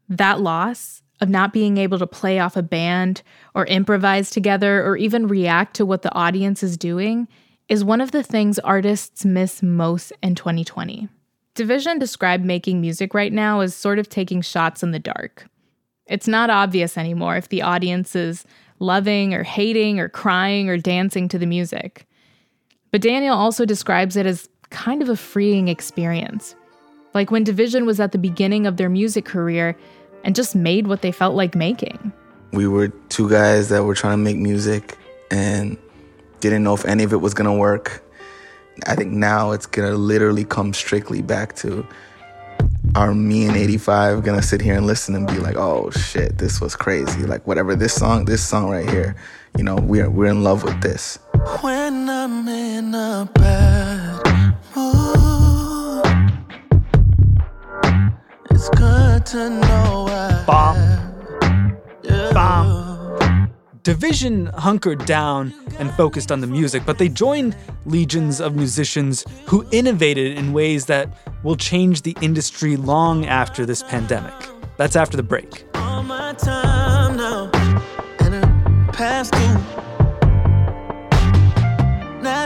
That 0.09 0.39
loss 0.39 1.01
of 1.19 1.29
not 1.29 1.53
being 1.53 1.77
able 1.77 1.99
to 1.99 2.07
play 2.07 2.39
off 2.39 2.55
a 2.55 2.63
band 2.63 3.23
or 3.55 3.65
improvise 3.65 4.29
together 4.29 4.85
or 4.85 4.97
even 4.97 5.27
react 5.27 5.75
to 5.77 5.85
what 5.85 6.03
the 6.03 6.13
audience 6.13 6.61
is 6.61 6.77
doing 6.77 7.27
is 7.67 7.83
one 7.83 8.01
of 8.01 8.11
the 8.11 8.23
things 8.23 8.59
artists 8.59 9.25
miss 9.25 9.63
most 9.63 10.13
in 10.21 10.35
2020. 10.35 11.09
Division 11.57 11.97
described 11.97 12.45
making 12.45 12.81
music 12.81 13.15
right 13.15 13.33
now 13.33 13.61
as 13.61 13.73
sort 13.73 13.97
of 13.97 14.07
taking 14.07 14.41
shots 14.41 14.83
in 14.83 14.91
the 14.91 14.99
dark. 14.99 15.47
It's 16.05 16.27
not 16.27 16.51
obvious 16.51 16.99
anymore 16.99 17.35
if 17.35 17.49
the 17.49 17.63
audience 17.63 18.15
is 18.15 18.45
loving 18.77 19.33
or 19.33 19.41
hating 19.41 19.99
or 19.99 20.07
crying 20.07 20.69
or 20.69 20.77
dancing 20.77 21.27
to 21.29 21.39
the 21.39 21.47
music. 21.47 22.05
But 22.91 23.01
Daniel 23.01 23.35
also 23.35 23.65
describes 23.65 24.15
it 24.15 24.27
as 24.27 24.47
kind 24.69 25.01
of 25.01 25.09
a 25.09 25.15
freeing 25.15 25.67
experience. 25.67 26.55
Like 27.15 27.31
when 27.31 27.43
dvsn 27.43 27.87
was 27.87 27.99
at 27.99 28.11
the 28.11 28.19
beginning 28.19 28.67
of 28.67 28.77
their 28.77 28.89
music 28.89 29.25
career 29.25 29.75
and 30.23 30.35
just 30.35 30.55
made 30.55 30.85
what 30.85 31.01
they 31.01 31.11
felt 31.11 31.35
like 31.35 31.55
making. 31.55 32.13
We 32.53 32.67
were 32.67 32.89
two 33.09 33.31
guys 33.31 33.69
that 33.69 33.83
were 33.83 33.95
trying 33.95 34.19
to 34.19 34.23
make 34.23 34.37
music 34.37 34.95
and 35.31 35.75
didn't 36.39 36.63
know 36.63 36.75
if 36.75 36.85
any 36.85 37.03
of 37.03 37.13
it 37.13 37.17
was 37.17 37.33
going 37.33 37.49
to 37.49 37.57
work. 37.57 38.03
I 38.85 38.95
think 38.95 39.11
now 39.11 39.51
it's 39.51 39.65
gonna 39.65 39.95
literally 39.95 40.45
come 40.45 40.73
strictly 40.73 41.21
back 41.21 41.55
to 41.57 41.87
are 42.95 43.13
me 43.13 43.45
and 43.45 43.55
85 43.55 44.23
gonna 44.23 44.41
sit 44.41 44.61
here 44.61 44.75
and 44.75 44.85
listen 44.85 45.15
and 45.15 45.27
be 45.27 45.37
like, 45.39 45.55
oh 45.55 45.89
shit, 45.91 46.37
this 46.37 46.61
was 46.61 46.75
crazy. 46.75 47.23
Like 47.23 47.45
whatever 47.45 47.75
this 47.75 47.93
song, 47.93 48.25
this 48.25 48.43
song 48.43 48.69
right 48.69 48.89
here, 48.89 49.15
you 49.57 49.63
know, 49.63 49.75
we're 49.75 50.09
we're 50.09 50.31
in 50.31 50.43
love 50.43 50.63
with 50.63 50.81
this. 50.81 51.19
When 51.61 52.09
I'm 52.09 52.47
in 52.47 52.95
a 52.95 53.29
bad 53.33 54.25
mood, 54.75 56.05
it's 58.51 58.69
good 58.69 59.25
to 59.27 59.49
know 59.49 60.07
I 60.09 60.43
Bomb. 60.47 60.77
Bomb. 62.33 62.86
Division 63.87 64.47
hunkered 64.47 65.05
down 65.05 65.53
and 65.79 65.89
focused 65.93 66.29
on 66.29 66.41
the 66.41 66.45
music, 66.45 66.83
but 66.85 66.97
they 66.97 67.07
joined 67.07 67.55
legions 67.85 68.41
of 68.41 68.53
musicians 68.53 69.23
who 69.45 69.65
innovated 69.71 70.37
in 70.37 70.51
ways 70.51 70.87
that 70.87 71.17
will 71.41 71.55
change 71.55 72.01
the 72.01 72.13
industry 72.19 72.75
long 72.75 73.25
after 73.27 73.65
this 73.65 73.83
pandemic. 73.83 74.33
That's 74.75 74.97
after 74.97 75.15
the 75.15 75.23
break. 75.23 75.63
Now 75.73 76.01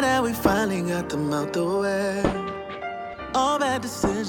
that 0.02 0.22
we 0.22 0.34
finally 0.34 0.84
got 0.84 1.10
them 1.10 1.34
out 1.34 1.54
the 1.54 1.66
way, 1.66 2.22
all 3.34 3.58
bad 3.58 3.82
decisions 3.82 4.21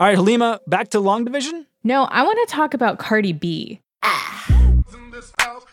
All 0.00 0.08
right, 0.08 0.16
Halima, 0.16 0.58
back 0.66 0.88
to 0.90 0.98
Long 0.98 1.24
Division? 1.24 1.66
No, 1.84 2.02
I 2.02 2.24
want 2.24 2.48
to 2.48 2.52
talk 2.52 2.74
about 2.74 2.98
Cardi 2.98 3.32
B. 3.32 3.80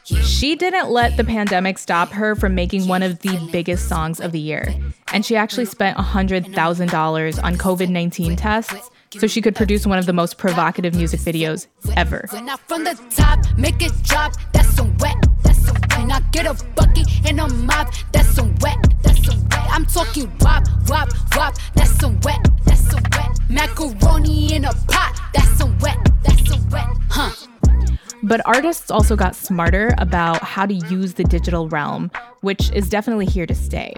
She 0.03 0.55
didn't 0.55 0.91
let 0.91 1.17
the 1.17 1.23
pandemic 1.23 1.79
stop 1.79 2.09
her 2.09 2.35
from 2.35 2.53
making 2.53 2.87
one 2.87 3.01
of 3.01 3.19
the 3.19 3.49
biggest 3.51 3.89
songs 3.89 4.19
of 4.19 4.31
the 4.31 4.39
year. 4.39 4.75
And 5.11 5.25
she 5.25 5.35
actually 5.35 5.65
spent 5.65 5.97
$100,000 5.97 7.43
on 7.43 7.55
COVID 7.55 7.89
19 7.89 8.35
tests 8.35 8.91
so 9.17 9.25
she 9.25 9.41
could 9.41 9.55
produce 9.55 9.87
one 9.87 9.97
of 9.97 10.05
the 10.05 10.13
most 10.13 10.37
provocative 10.37 10.93
music 10.93 11.19
videos 11.21 11.65
ever. 11.97 12.27
When 12.29 12.47
I 12.47 12.57
from 12.67 12.83
the 12.83 12.93
top, 13.09 13.39
make 13.57 13.81
it 13.81 13.91
drop, 14.03 14.33
that's 14.53 14.69
some 14.69 14.95
wet, 14.97 15.15
I'm 19.81 19.87
talking 19.87 20.31
wop, 20.41 20.63
wop, 20.89 21.09
wop, 21.35 21.55
that's 21.73 21.89
some 21.99 22.19
wet, 22.19 22.37
that's 22.65 22.87
some 22.91 23.01
wet. 23.13 23.39
Macaroni 23.49 24.53
in 24.53 24.65
a 24.65 24.73
pot, 24.87 25.19
that's 25.33 25.49
some 25.57 25.75
wet, 25.79 25.97
that's 26.23 26.47
some 26.47 26.69
wet, 26.69 26.85
huh? 27.09 27.31
But 28.21 28.45
artists 28.45 28.91
also 28.91 29.15
got 29.15 29.35
smarter 29.35 29.91
about 29.97 30.43
how 30.43 30.67
to 30.67 30.75
use 30.75 31.15
the 31.15 31.23
digital 31.23 31.67
realm, 31.67 32.11
which 32.41 32.69
is 32.73 32.89
definitely 32.89 33.25
here 33.25 33.47
to 33.47 33.55
stay. 33.55 33.95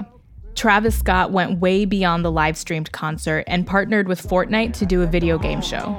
Travis 0.55 0.97
Scott 0.97 1.33
went 1.33 1.59
way 1.59 1.83
beyond 1.83 2.23
the 2.23 2.31
live 2.31 2.55
streamed 2.55 2.89
concert 2.93 3.43
and 3.47 3.67
partnered 3.67 4.07
with 4.07 4.25
Fortnite 4.25 4.71
to 4.75 4.85
do 4.85 5.01
a 5.01 5.05
video 5.05 5.37
game 5.37 5.61
show. 5.61 5.97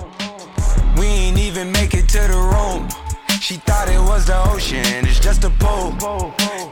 We 0.97 1.05
ain't 1.05 1.39
even 1.39 1.71
make 1.73 1.93
it 1.93 2.09
to 2.09 2.21
the 2.21 2.89
room. 2.89 3.04
She 3.45 3.57
thought 3.57 3.91
it 3.91 3.99
was 3.99 4.25
the 4.25 4.43
ocean, 4.53 5.05
it's 5.05 5.21
just 5.21 5.45
a 5.45 5.51
pool. 5.51 5.93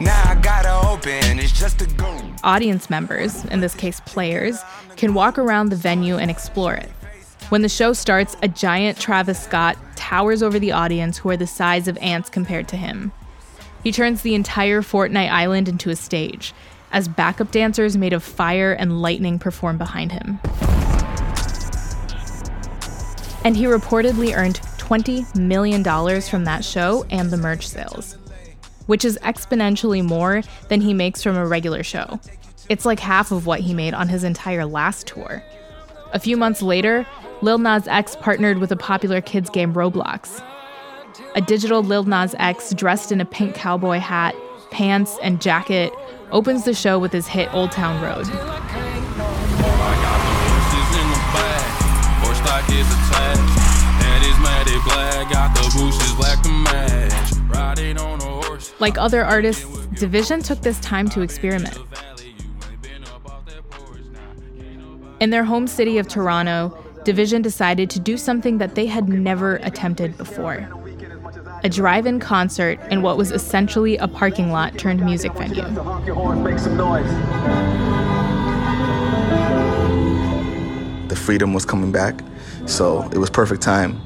Now 0.01 0.23
I 0.25 0.41
gotta 0.41 0.89
open, 0.89 1.39
it's 1.39 1.53
just 1.53 1.83
a 1.83 1.87
go. 1.97 2.19
Audience 2.43 2.89
members, 2.89 3.45
in 3.45 3.61
this 3.61 3.75
case 3.75 4.01
players, 4.01 4.59
can 4.97 5.13
walk 5.13 5.37
around 5.37 5.69
the 5.69 5.77
venue 5.77 6.17
and 6.17 6.31
explore 6.31 6.73
it. 6.73 6.89
When 7.51 7.61
the 7.61 7.69
show 7.69 7.93
starts, 7.93 8.39
a 8.43 8.49
giant 8.49 8.99
Travis 8.99 9.39
Scott 9.39 9.77
towers 9.97 10.43
over 10.43 10.59
the 10.59 10.73
audience 10.73 11.19
who 11.19 11.29
are 11.29 11.37
the 11.37 11.47
size 11.47 11.89
of 11.89 11.99
ants 11.99 12.31
compared 12.31 12.69
to 12.69 12.79
him. 12.79 13.13
He 13.85 13.93
turns 13.93 14.23
the 14.23 14.35
entire 14.35 14.81
Fortnite 14.81 15.31
island 15.31 15.69
into 15.69 15.91
a 15.91 15.97
stage 15.97 16.55
as 16.91 17.07
backup 17.07 17.51
dancers 17.51 17.99
made 17.99 18.15
of 18.15 18.23
fire 18.23 18.73
and 18.73 19.03
lightning 19.03 19.39
perform 19.39 19.77
behind 19.77 20.13
him. 20.13 20.41
And 23.45 23.59
he 23.59 23.65
reportedly 23.65 24.35
earned 24.35 24.59
$20 24.93 25.35
million 25.37 26.21
from 26.21 26.45
that 26.45 26.63
show 26.63 27.03
and 27.09 27.31
the 27.31 27.37
merch 27.39 27.67
sales, 27.67 28.19
which 28.85 29.07
is 29.07 29.19
exponentially 29.23 30.05
more 30.05 30.43
than 30.69 30.83
he 30.83 30.93
makes 30.93 31.23
from 31.23 31.35
a 31.35 31.47
regular 31.47 31.83
show. 31.83 32.21
It's 32.69 32.85
like 32.85 33.01
half 33.01 33.33
of 33.33 33.47
what 33.47 33.61
he 33.61 33.73
made 33.73 33.95
on 33.95 34.11
his 34.11 34.23
entire 34.23 34.67
last 34.67 35.07
tour. 35.07 35.43
A 36.13 36.19
few 36.19 36.37
months 36.37 36.61
later, 36.61 37.07
Lil 37.41 37.57
Nas 37.57 37.89
X 37.89 38.17
partnered 38.21 38.59
with 38.59 38.71
a 38.71 38.77
popular 38.77 39.23
kids 39.23 39.49
game 39.49 39.73
Roblox. 39.73 40.45
A 41.37 41.41
digital 41.41 41.83
Lil 41.83 42.05
Nas 42.05 42.35
X 42.39 42.75
dressed 42.75 43.11
in 43.13 43.21
a 43.23 43.25
pink 43.25 43.55
cowboy 43.55 43.99
hat, 43.99 44.35
pants, 44.71 45.17
and 45.23 45.41
jacket 45.41 45.91
opens 46.33 46.65
the 46.65 46.75
show 46.75 46.99
with 46.99 47.13
his 47.13 47.27
hit 47.27 47.49
Old 47.55 47.73
Town 47.73 48.03
Road. 48.03 48.92
Like 58.81 58.99
other 58.99 59.25
artists, 59.25 59.65
dvsn 59.65 60.45
took 60.45 60.61
this 60.61 60.81
time 60.81 61.09
to 61.11 61.21
experiment. 61.21 61.79
In 65.21 65.31
their 65.31 65.45
home 65.45 65.67
city 65.67 65.99
of 65.99 66.09
Toronto, 66.09 66.77
dvsn 67.05 67.43
decided 67.43 67.91
to 67.91 68.01
do 68.01 68.17
something 68.17 68.59
that 68.59 68.75
they 68.75 68.87
had 68.87 69.09
never 69.09 69.57
attempted 69.57 70.19
before 70.19 70.69
a 71.65 71.69
drive 71.69 72.07
in 72.07 72.19
concert 72.19 72.81
in 72.91 73.03
what 73.03 73.17
was 73.17 73.31
essentially 73.31 73.97
a 73.99 74.09
parking 74.09 74.51
lot 74.51 74.77
turned 74.79 75.05
music 75.05 75.33
venue. 75.35 75.63
The 81.09 81.17
freedom 81.17 81.55
was 81.55 81.65
coming 81.65 81.93
back, 81.93 82.21
so 82.67 83.09
it 83.13 83.19
was 83.19 83.31
perfect 83.31 83.63
time. 83.63 84.01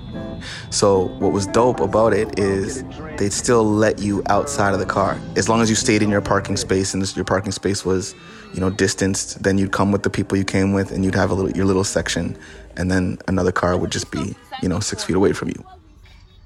So, 0.71 1.09
what 1.19 1.33
was 1.33 1.47
dope 1.47 1.81
about 1.81 2.13
it 2.13 2.39
is 2.39 2.85
they'd 3.17 3.33
still 3.33 3.65
let 3.65 3.99
you 3.99 4.23
outside 4.27 4.75
of 4.75 4.81
the 4.81 4.87
car. 4.87 5.19
As 5.37 5.49
long 5.49 5.61
as 5.61 5.71
you 5.71 5.77
stayed 5.77 6.03
in 6.03 6.11
your 6.11 6.21
parking 6.21 6.57
space 6.57 6.93
and 6.93 7.03
this, 7.03 7.17
your 7.17 7.25
parking 7.25 7.53
space 7.53 7.85
was, 7.85 8.15
you 8.53 8.61
know, 8.61 8.71
distanced, 8.71 9.43
then 9.43 9.59
you'd 9.59 9.73
come 9.73 9.93
with 9.93 10.03
the 10.03 10.11
people 10.11 10.37
you 10.37 10.45
came 10.45 10.73
with 10.73 10.91
and 10.91 11.05
you'd 11.05 11.15
have 11.15 11.31
a 11.31 11.35
little, 11.35 11.51
your 11.53 11.67
little 11.67 11.85
section 11.85 12.37
and 12.77 12.91
then 12.91 13.19
another 13.29 13.53
car 13.53 13.77
would 13.77 13.91
just 13.91 14.11
be, 14.11 14.35
you 14.63 14.69
know, 14.69 14.81
six 14.81 15.05
feet 15.05 15.17
away 15.17 15.33
from 15.33 15.49
you. 15.49 15.65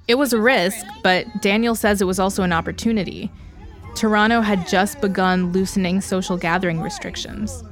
It 0.08 0.14
was 0.16 0.32
a 0.32 0.40
risk, 0.40 0.84
but 1.02 1.26
Daniel 1.40 1.74
says 1.74 2.00
it 2.00 2.06
was 2.06 2.18
also 2.18 2.42
an 2.42 2.52
opportunity. 2.52 3.30
Toronto 3.94 4.40
had 4.40 4.66
just 4.66 5.00
begun 5.00 5.52
loosening 5.52 6.00
social 6.00 6.36
gathering 6.36 6.80
restrictions. 6.80 7.64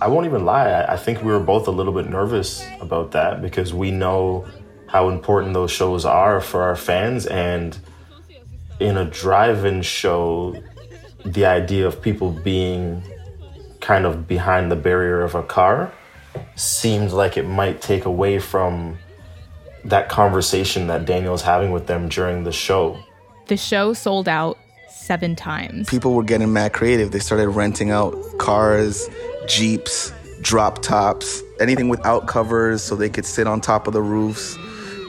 I 0.00 0.08
won't 0.08 0.26
even 0.26 0.44
lie, 0.44 0.84
I 0.88 0.96
think 0.96 1.22
we 1.22 1.30
were 1.30 1.40
both 1.40 1.68
a 1.68 1.70
little 1.70 1.92
bit 1.92 2.08
nervous 2.08 2.64
about 2.80 3.12
that 3.12 3.40
because 3.40 3.72
we 3.72 3.90
know 3.90 4.46
how 4.92 5.08
important 5.08 5.54
those 5.54 5.70
shows 5.70 6.04
are 6.04 6.38
for 6.38 6.60
our 6.60 6.76
fans. 6.76 7.24
And 7.24 7.78
in 8.78 8.98
a 8.98 9.06
drive 9.06 9.64
in 9.64 9.80
show, 9.80 10.62
the 11.24 11.46
idea 11.46 11.86
of 11.86 12.02
people 12.02 12.30
being 12.30 13.02
kind 13.80 14.04
of 14.04 14.28
behind 14.28 14.70
the 14.70 14.76
barrier 14.76 15.22
of 15.22 15.34
a 15.34 15.42
car 15.42 15.90
seemed 16.56 17.10
like 17.10 17.38
it 17.38 17.46
might 17.46 17.80
take 17.80 18.04
away 18.04 18.38
from 18.38 18.98
that 19.86 20.10
conversation 20.10 20.88
that 20.88 21.06
Daniel's 21.06 21.40
having 21.40 21.72
with 21.72 21.86
them 21.86 22.10
during 22.10 22.44
the 22.44 22.52
show. 22.52 23.02
The 23.46 23.56
show 23.56 23.94
sold 23.94 24.28
out 24.28 24.58
seven 24.90 25.34
times. 25.34 25.88
People 25.88 26.12
were 26.12 26.22
getting 26.22 26.52
mad 26.52 26.74
creative. 26.74 27.12
They 27.12 27.18
started 27.18 27.48
renting 27.48 27.90
out 27.90 28.14
cars, 28.36 29.08
jeeps, 29.48 30.12
drop 30.42 30.82
tops, 30.82 31.42
anything 31.60 31.88
without 31.88 32.28
covers 32.28 32.82
so 32.82 32.94
they 32.94 33.08
could 33.08 33.24
sit 33.24 33.46
on 33.46 33.62
top 33.62 33.86
of 33.86 33.94
the 33.94 34.02
roofs. 34.02 34.58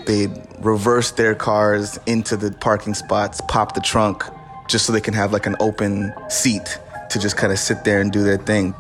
They'd 0.05 0.31
reverse 0.59 1.11
their 1.11 1.35
cars 1.35 1.99
into 2.05 2.37
the 2.37 2.51
parking 2.51 2.93
spots, 2.93 3.41
pop 3.47 3.73
the 3.75 3.81
trunk, 3.81 4.23
just 4.67 4.85
so 4.85 4.93
they 4.93 5.01
can 5.01 5.13
have 5.13 5.33
like 5.33 5.45
an 5.45 5.55
open 5.59 6.13
seat 6.29 6.79
to 7.09 7.19
just 7.19 7.37
kind 7.37 7.53
of 7.53 7.59
sit 7.59 7.83
there 7.83 8.01
and 8.01 8.11
do 8.11 8.23
their 8.23 8.37
thing. 8.37 8.73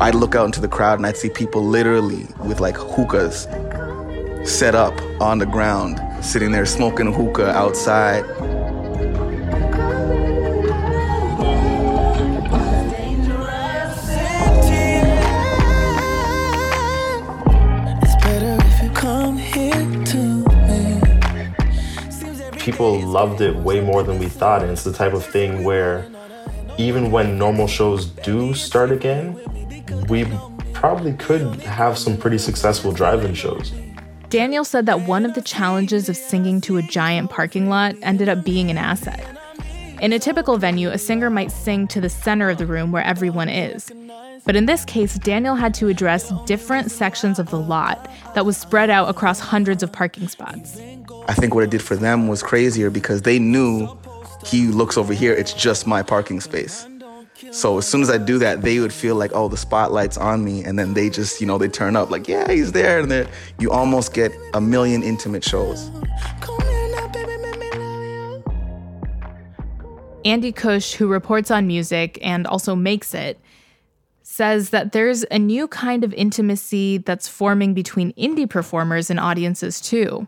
I'd 0.00 0.14
look 0.14 0.34
out 0.34 0.46
into 0.46 0.60
the 0.60 0.68
crowd 0.68 0.98
and 0.98 1.06
I'd 1.06 1.16
see 1.16 1.28
people 1.30 1.64
literally 1.64 2.26
with 2.44 2.60
like 2.60 2.76
hookahs 2.76 3.48
set 4.44 4.74
up 4.74 4.94
on 5.20 5.38
the 5.38 5.46
ground, 5.46 6.00
sitting 6.24 6.52
there 6.52 6.66
smoking 6.66 7.12
hookah 7.12 7.50
outside. 7.50 8.24
People 22.78 23.00
loved 23.00 23.40
it 23.40 23.56
way 23.56 23.80
more 23.80 24.04
than 24.04 24.20
we 24.20 24.28
thought, 24.28 24.62
and 24.62 24.70
it's 24.70 24.84
the 24.84 24.92
type 24.92 25.12
of 25.12 25.26
thing 25.26 25.64
where 25.64 26.08
even 26.78 27.10
when 27.10 27.36
normal 27.36 27.66
shows 27.66 28.06
do 28.06 28.54
start 28.54 28.92
again, 28.92 29.36
we 30.08 30.24
probably 30.74 31.12
could 31.14 31.56
have 31.62 31.98
some 31.98 32.16
pretty 32.16 32.38
successful 32.38 32.92
drive-in 32.92 33.34
shows. 33.34 33.72
Daniel 34.28 34.62
said 34.62 34.86
that 34.86 35.08
one 35.08 35.24
of 35.24 35.34
the 35.34 35.42
challenges 35.42 36.08
of 36.08 36.16
singing 36.16 36.60
to 36.60 36.76
a 36.76 36.82
giant 36.82 37.30
parking 37.32 37.68
lot 37.68 37.96
ended 38.02 38.28
up 38.28 38.44
being 38.44 38.70
an 38.70 38.78
asset. 38.78 39.26
In 40.00 40.12
a 40.12 40.20
typical 40.20 40.56
venue, 40.56 40.90
a 40.90 40.98
singer 40.98 41.30
might 41.30 41.50
sing 41.50 41.88
to 41.88 42.00
the 42.00 42.08
center 42.08 42.48
of 42.48 42.58
the 42.58 42.66
room 42.66 42.92
where 42.92 43.02
everyone 43.02 43.48
is. 43.48 43.90
But 44.44 44.54
in 44.54 44.66
this 44.66 44.84
case, 44.84 45.18
Daniel 45.18 45.56
had 45.56 45.74
to 45.74 45.88
address 45.88 46.32
different 46.46 46.92
sections 46.92 47.40
of 47.40 47.50
the 47.50 47.58
lot 47.58 48.08
that 48.36 48.46
was 48.46 48.56
spread 48.56 48.88
out 48.88 49.08
across 49.08 49.40
hundreds 49.40 49.82
of 49.82 49.90
parking 49.90 50.28
spots. 50.28 50.80
I 51.28 51.34
think 51.34 51.54
what 51.54 51.62
it 51.62 51.70
did 51.70 51.82
for 51.82 51.94
them 51.94 52.26
was 52.26 52.42
crazier 52.42 52.88
because 52.88 53.22
they 53.22 53.38
knew 53.38 53.86
he 54.46 54.68
looks 54.68 54.96
over 54.96 55.12
here, 55.12 55.34
it's 55.34 55.52
just 55.52 55.86
my 55.86 56.02
parking 56.02 56.40
space. 56.40 56.86
So 57.52 57.76
as 57.76 57.86
soon 57.86 58.00
as 58.00 58.08
I 58.10 58.16
do 58.16 58.38
that, 58.38 58.62
they 58.62 58.80
would 58.80 58.94
feel 58.94 59.14
like, 59.14 59.30
oh, 59.34 59.48
the 59.48 59.56
spotlight's 59.56 60.16
on 60.16 60.42
me, 60.42 60.64
and 60.64 60.78
then 60.78 60.94
they 60.94 61.10
just, 61.10 61.40
you 61.40 61.46
know, 61.46 61.58
they 61.58 61.68
turn 61.68 61.96
up 61.96 62.10
like, 62.10 62.28
yeah, 62.28 62.50
he's 62.50 62.72
there, 62.72 63.00
and 63.00 63.10
then 63.10 63.28
you 63.58 63.70
almost 63.70 64.14
get 64.14 64.32
a 64.54 64.60
million 64.60 65.02
intimate 65.02 65.44
shows. 65.44 65.90
Andy 70.24 70.50
Cush, 70.50 70.94
who 70.94 71.08
reports 71.08 71.50
on 71.50 71.66
music 71.66 72.18
and 72.22 72.46
also 72.46 72.74
makes 72.74 73.14
it, 73.14 73.38
says 74.22 74.70
that 74.70 74.92
there's 74.92 75.24
a 75.30 75.38
new 75.38 75.68
kind 75.68 76.04
of 76.04 76.12
intimacy 76.14 76.98
that's 76.98 77.28
forming 77.28 77.72
between 77.74 78.12
indie 78.14 78.48
performers 78.48 79.10
and 79.10 79.20
audiences 79.20 79.80
too. 79.80 80.26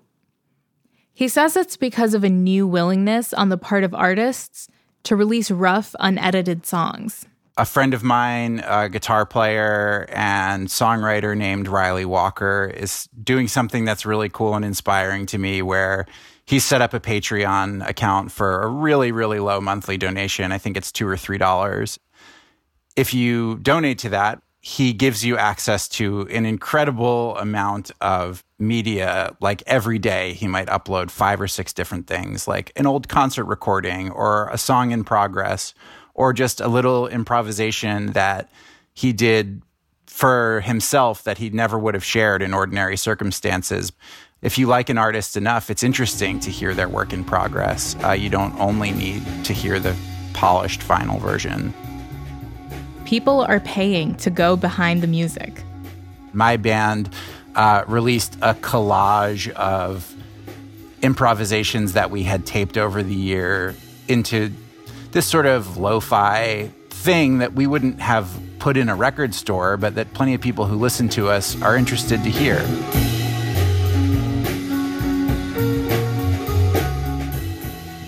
He 1.12 1.28
says 1.28 1.56
it's 1.56 1.76
because 1.76 2.14
of 2.14 2.24
a 2.24 2.30
new 2.30 2.66
willingness 2.66 3.32
on 3.32 3.48
the 3.48 3.58
part 3.58 3.84
of 3.84 3.94
artists 3.94 4.68
to 5.04 5.16
release 5.16 5.50
rough, 5.50 5.94
unedited 6.00 6.66
songs. 6.66 7.26
A 7.56 7.64
friend 7.64 7.92
of 7.92 8.02
mine, 8.02 8.62
a 8.66 8.88
guitar 8.88 9.26
player 9.26 10.06
and 10.10 10.68
songwriter 10.68 11.36
named 11.36 11.68
Ryley 11.68 12.06
Walker, 12.06 12.72
is 12.74 13.08
doing 13.22 13.48
something 13.48 13.84
that's 13.84 14.06
really 14.06 14.28
cool 14.30 14.54
and 14.54 14.64
inspiring 14.64 15.26
to 15.26 15.38
me 15.38 15.60
where 15.60 16.06
he 16.46 16.58
set 16.58 16.80
up 16.80 16.94
a 16.94 17.00
Patreon 17.00 17.86
account 17.86 18.32
for 18.32 18.62
a 18.62 18.68
really, 18.68 19.12
really 19.12 19.40
low 19.40 19.60
monthly 19.60 19.98
donation. 19.98 20.52
I 20.52 20.58
think 20.58 20.76
it's 20.76 20.90
two 20.90 21.06
or 21.06 21.16
three 21.16 21.38
dollars. 21.38 21.98
If 22.96 23.12
you 23.14 23.58
donate 23.58 23.98
to 24.00 24.08
that, 24.10 24.42
he 24.60 24.92
gives 24.92 25.24
you 25.24 25.38
access 25.38 25.88
to 25.88 26.28
an 26.28 26.44
incredible 26.44 27.36
amount 27.38 27.90
of 28.00 28.44
media 28.58 29.34
like 29.40 29.62
every 29.66 29.98
day 29.98 30.34
he 30.34 30.46
might 30.46 30.68
upload 30.68 31.10
five 31.10 31.40
or 31.40 31.48
six 31.48 31.72
different 31.72 32.06
things 32.06 32.46
like 32.46 32.70
an 32.76 32.86
old 32.86 33.08
concert 33.08 33.44
recording 33.44 34.10
or 34.10 34.50
a 34.50 34.58
song 34.58 34.90
in 34.90 35.02
progress 35.02 35.72
or 36.14 36.34
just 36.34 36.60
a 36.60 36.68
little 36.68 37.08
improvisation 37.08 38.12
that 38.12 38.50
he 38.92 39.12
did 39.12 39.62
for 40.06 40.60
himself 40.60 41.24
that 41.24 41.38
he 41.38 41.48
never 41.48 41.78
would 41.78 41.94
have 41.94 42.04
shared 42.04 42.42
in 42.42 42.52
ordinary 42.52 42.96
circumstances 42.96 43.92
if 44.42 44.56
you 44.56 44.66
like 44.66 44.88
an 44.88 44.96
artist 44.96 45.36
enough, 45.36 45.68
it's 45.68 45.82
interesting 45.82 46.40
to 46.40 46.50
hear 46.50 46.72
their 46.72 46.88
work 46.88 47.12
in 47.12 47.24
progress. 47.24 47.94
Uh, 48.02 48.12
you 48.12 48.30
don't 48.30 48.58
only 48.58 48.90
need 48.90 49.22
to 49.44 49.52
hear 49.52 49.78
the 49.78 49.94
polished 50.32 50.82
final 50.82 51.18
version. 51.18 51.74
People 53.10 53.40
are 53.40 53.58
paying 53.58 54.14
to 54.18 54.30
go 54.30 54.54
behind 54.54 55.02
the 55.02 55.08
music. 55.08 55.64
My 56.32 56.56
band 56.56 57.12
uh, 57.56 57.82
released 57.88 58.36
a 58.40 58.54
collage 58.54 59.50
of 59.50 60.14
improvisations 61.02 61.94
that 61.94 62.12
we 62.12 62.22
had 62.22 62.46
taped 62.46 62.78
over 62.78 63.02
the 63.02 63.12
year 63.12 63.74
into 64.06 64.52
this 65.10 65.26
sort 65.26 65.46
of 65.46 65.76
lo 65.76 65.98
fi 65.98 66.70
thing 66.90 67.38
that 67.38 67.52
we 67.54 67.66
wouldn't 67.66 67.98
have 67.98 68.30
put 68.60 68.76
in 68.76 68.88
a 68.88 68.94
record 68.94 69.34
store, 69.34 69.76
but 69.76 69.96
that 69.96 70.14
plenty 70.14 70.34
of 70.34 70.40
people 70.40 70.66
who 70.66 70.76
listen 70.76 71.08
to 71.08 71.28
us 71.28 71.60
are 71.62 71.76
interested 71.76 72.22
to 72.22 72.30
hear. 72.30 72.58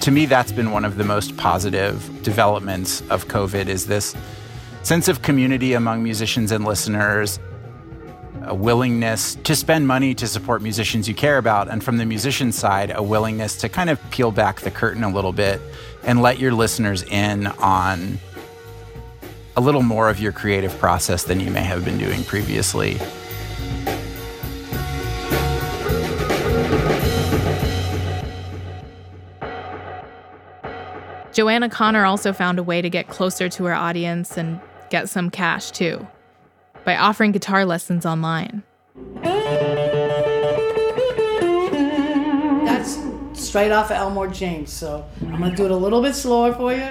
To 0.02 0.12
me, 0.12 0.26
that's 0.26 0.52
been 0.52 0.70
one 0.70 0.84
of 0.84 0.96
the 0.96 1.04
most 1.04 1.36
positive 1.36 2.22
developments 2.22 3.00
of 3.10 3.26
COVID 3.26 3.66
is 3.66 3.88
this 3.88 4.14
sense 4.83 5.09
of 5.09 5.23
community 5.23 5.75
among 5.75 6.03
musicians 6.03 6.53
and 6.53 6.64
listeners, 6.64 7.38
a 8.45 8.55
willingness 8.55 9.37
to 9.45 9.55
spend 9.55 9.87
money 9.87 10.14
to 10.14 10.27
support 10.27 10.62
musicians 10.62 11.09
you 11.09 11.14
care 11.14 11.38
about, 11.38 11.71
and 11.71 11.83
from 11.83 11.99
the 11.99 12.05
musician 12.05 12.51
side, 12.53 12.92
a 12.95 13.03
willingness 13.03 13.57
to 13.59 13.68
kind 13.68 13.88
of 13.88 13.99
peel 14.11 14.31
back 14.31 14.61
the 14.61 14.71
curtain 14.71 15.05
a 15.05 15.09
little 15.09 15.33
bit 15.33 15.61
and 16.05 16.21
let 16.21 16.38
your 16.38 16.53
listeners 16.53 17.03
in 17.05 17.47
on 17.47 18.18
a 19.57 19.61
little 19.61 19.83
more 19.83 20.09
of 20.09 20.18
your 20.18 20.33
creative 20.33 20.77
process 20.79 21.25
than 21.25 21.38
you 21.38 21.51
may 21.51 21.62
have 21.62 21.85
been 21.85 21.99
doing 21.99 22.25
previously. 22.25 22.99
Joanna 31.33 31.71
Connor 31.71 32.05
also 32.05 32.33
found 32.33 32.59
a 32.59 32.62
way 32.62 32.83
to 32.83 32.90
get 32.90 33.09
closer 33.09 33.49
to 33.49 33.64
her 33.64 33.75
audience 33.75 34.37
and 34.37 34.61
get 34.92 35.09
some 35.09 35.31
cash 35.31 35.70
too 35.70 36.07
by 36.85 36.94
offering 36.94 37.33
guitar 37.33 37.64
lessons 37.64 38.05
online. 38.05 38.62
That's 42.66 42.98
straight 43.33 43.72
off 43.72 43.87
of 43.87 43.96
Elmore 43.96 44.28
James, 44.28 44.70
so 44.70 45.07
I'm 45.22 45.40
gonna 45.40 45.57
do 45.57 45.64
it 45.64 45.70
a 45.70 45.76
little 45.76 46.02
bit 46.02 46.14
slower 46.14 46.52
for 46.52 46.74
you. 46.74 46.90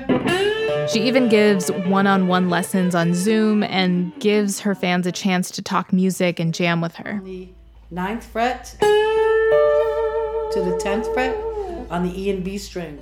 She 0.92 1.02
even 1.02 1.30
gives 1.30 1.72
one 1.72 2.08
on 2.08 2.28
one 2.28 2.50
lessons 2.50 2.96
on 2.96 3.14
Zoom 3.14 3.62
and 3.62 4.20
gives 4.20 4.62
her 4.62 4.74
fans 4.74 5.06
a 5.06 5.12
chance 5.12 5.52
to 5.52 5.62
talk 5.62 5.94
music 5.94 6.40
and 6.40 6.56
jam 6.56 6.82
with 6.82 6.96
her. 6.96 7.22
Ninth 7.92 8.26
fret 8.26 8.76
to 8.80 8.88
the 10.56 10.76
tenth 10.82 11.08
fret 11.14 11.36
on 11.92 12.04
the 12.04 12.20
E 12.20 12.32
and 12.32 12.44
B 12.44 12.58
string. 12.58 12.98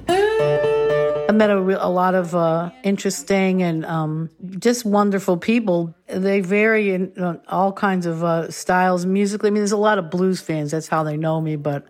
I 1.30 1.32
met 1.32 1.52
a, 1.52 1.60
a 1.60 1.88
lot 1.88 2.16
of 2.16 2.34
uh, 2.34 2.72
interesting 2.82 3.62
and 3.62 3.86
um, 3.86 4.32
just 4.58 4.84
wonderful 4.84 5.38
people. 5.38 5.94
They 6.08 6.42
vary 6.42 6.92
in 6.92 7.14
uh, 7.20 7.36
all 7.48 7.72
kinds 7.72 8.08
of 8.08 8.24
uh, 8.24 8.50
styles 8.50 9.06
musically. 9.06 9.50
I 9.50 9.52
mean, 9.52 9.60
there's 9.60 9.72
a 9.72 9.78
lot 9.78 10.00
of 10.00 10.10
blues 10.10 10.42
fans. 10.42 10.72
That's 10.72 10.88
how 10.88 11.04
they 11.04 11.18
know 11.18 11.40
me. 11.40 11.56
But 11.56 11.86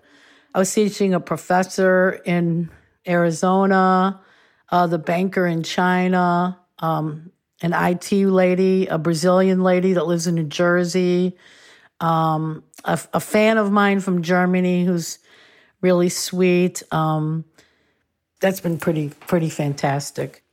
I 0.53 0.59
was 0.59 0.73
teaching 0.73 1.13
a 1.13 1.21
professor 1.21 2.19
in 2.25 2.69
Arizona, 3.07 4.19
uh, 4.73 4.87
the 4.87 4.99
banker 4.99 5.47
in 5.47 5.63
China, 5.63 6.59
um, 6.79 7.31
an 7.61 7.71
IT 7.71 8.11
lady, 8.11 8.87
a 8.87 8.97
Brazilian 8.97 9.63
lady 9.63 9.93
that 9.93 10.05
lives 10.05 10.27
in 10.27 10.35
New 10.35 10.43
Jersey, 10.43 11.37
um, 12.01 12.61
a, 12.83 12.99
a, 13.13 13.21
fan 13.21 13.57
of 13.57 13.71
mine 13.71 14.01
from 14.01 14.21
Germany 14.21 14.83
who's 14.83 15.17
really 15.81 16.09
sweet. 16.09 16.83
Um, 16.91 17.45
that's 18.39 18.59
been 18.59 18.77
pretty 18.77 19.09
pretty 19.27 19.49
fantastic. 19.49 20.43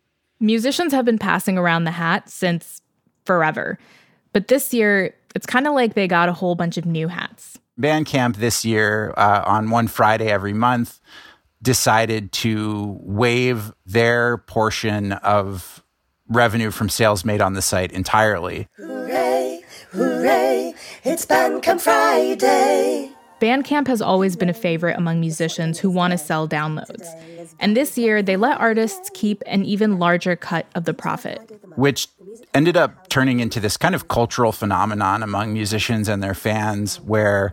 Musicians 0.41 0.93
have 0.93 1.05
been 1.05 1.19
passing 1.19 1.57
around 1.57 1.85
the 1.85 1.91
hat 1.91 2.29
since 2.29 2.83
forever. 3.25 3.79
But 4.33 4.49
this 4.49 4.75
year, 4.75 5.15
it's 5.35 5.47
kind 5.47 5.67
of 5.67 5.75
like 5.75 5.95
they 5.95 6.07
got 6.07 6.29
a 6.29 6.33
whole 6.33 6.55
bunch 6.55 6.77
of 6.77 6.85
new 6.85 7.09
hats. 7.09 7.59
Bandcamp 7.81 8.37
this 8.37 8.65
year, 8.65 9.15
uh, 9.17 9.43
on 9.47 9.71
one 9.71 9.89
Friday 9.89 10.29
every 10.29 10.53
month, 10.53 11.01
decided 11.63 12.33
to 12.33 12.99
waive 13.01 13.73
their 13.85 14.39
portion 14.39 15.13
of 15.13 15.83
revenue 16.29 16.71
from 16.71 16.89
sales 16.89 17.25
made 17.25 17.41
on 17.41 17.55
the 17.55 17.63
site 17.63 17.93
entirely. 17.93 18.69
Hooray, 18.77 19.63
hooray, 19.93 20.75
it's 21.05 21.25
Bandcamp 21.27 21.81
Friday. 21.81 23.16
Bandcamp 23.41 23.87
has 23.87 24.01
always 24.01 24.35
been 24.37 24.49
a 24.49 24.55
favorite 24.55 24.97
among 24.97 25.21
musicians 25.21 25.79
who 25.79 25.91
want 25.91 26.13
to 26.13 26.19
sell 26.19 26.49
downloads. 26.49 27.07
And 27.61 27.77
this 27.77 27.99
year, 27.99 28.23
they 28.23 28.37
let 28.37 28.59
artists 28.59 29.11
keep 29.13 29.43
an 29.47 29.65
even 29.65 29.99
larger 29.99 30.37
cut 30.37 30.67
of 30.75 30.85
the 30.85 30.95
profit. 30.95 31.39
Which 31.77 32.09
ended 32.55 32.77
up 32.77 33.09
turning 33.09 33.41
into 33.41 33.61
this 33.61 33.77
kind 33.77 33.95
of 33.95 34.09
cultural 34.09 34.53
phenomenon 34.53 35.23
among 35.23 35.53
musicians 35.53 36.09
and 36.09 36.23
their 36.23 36.35
fans 36.35 37.01
where 37.01 37.53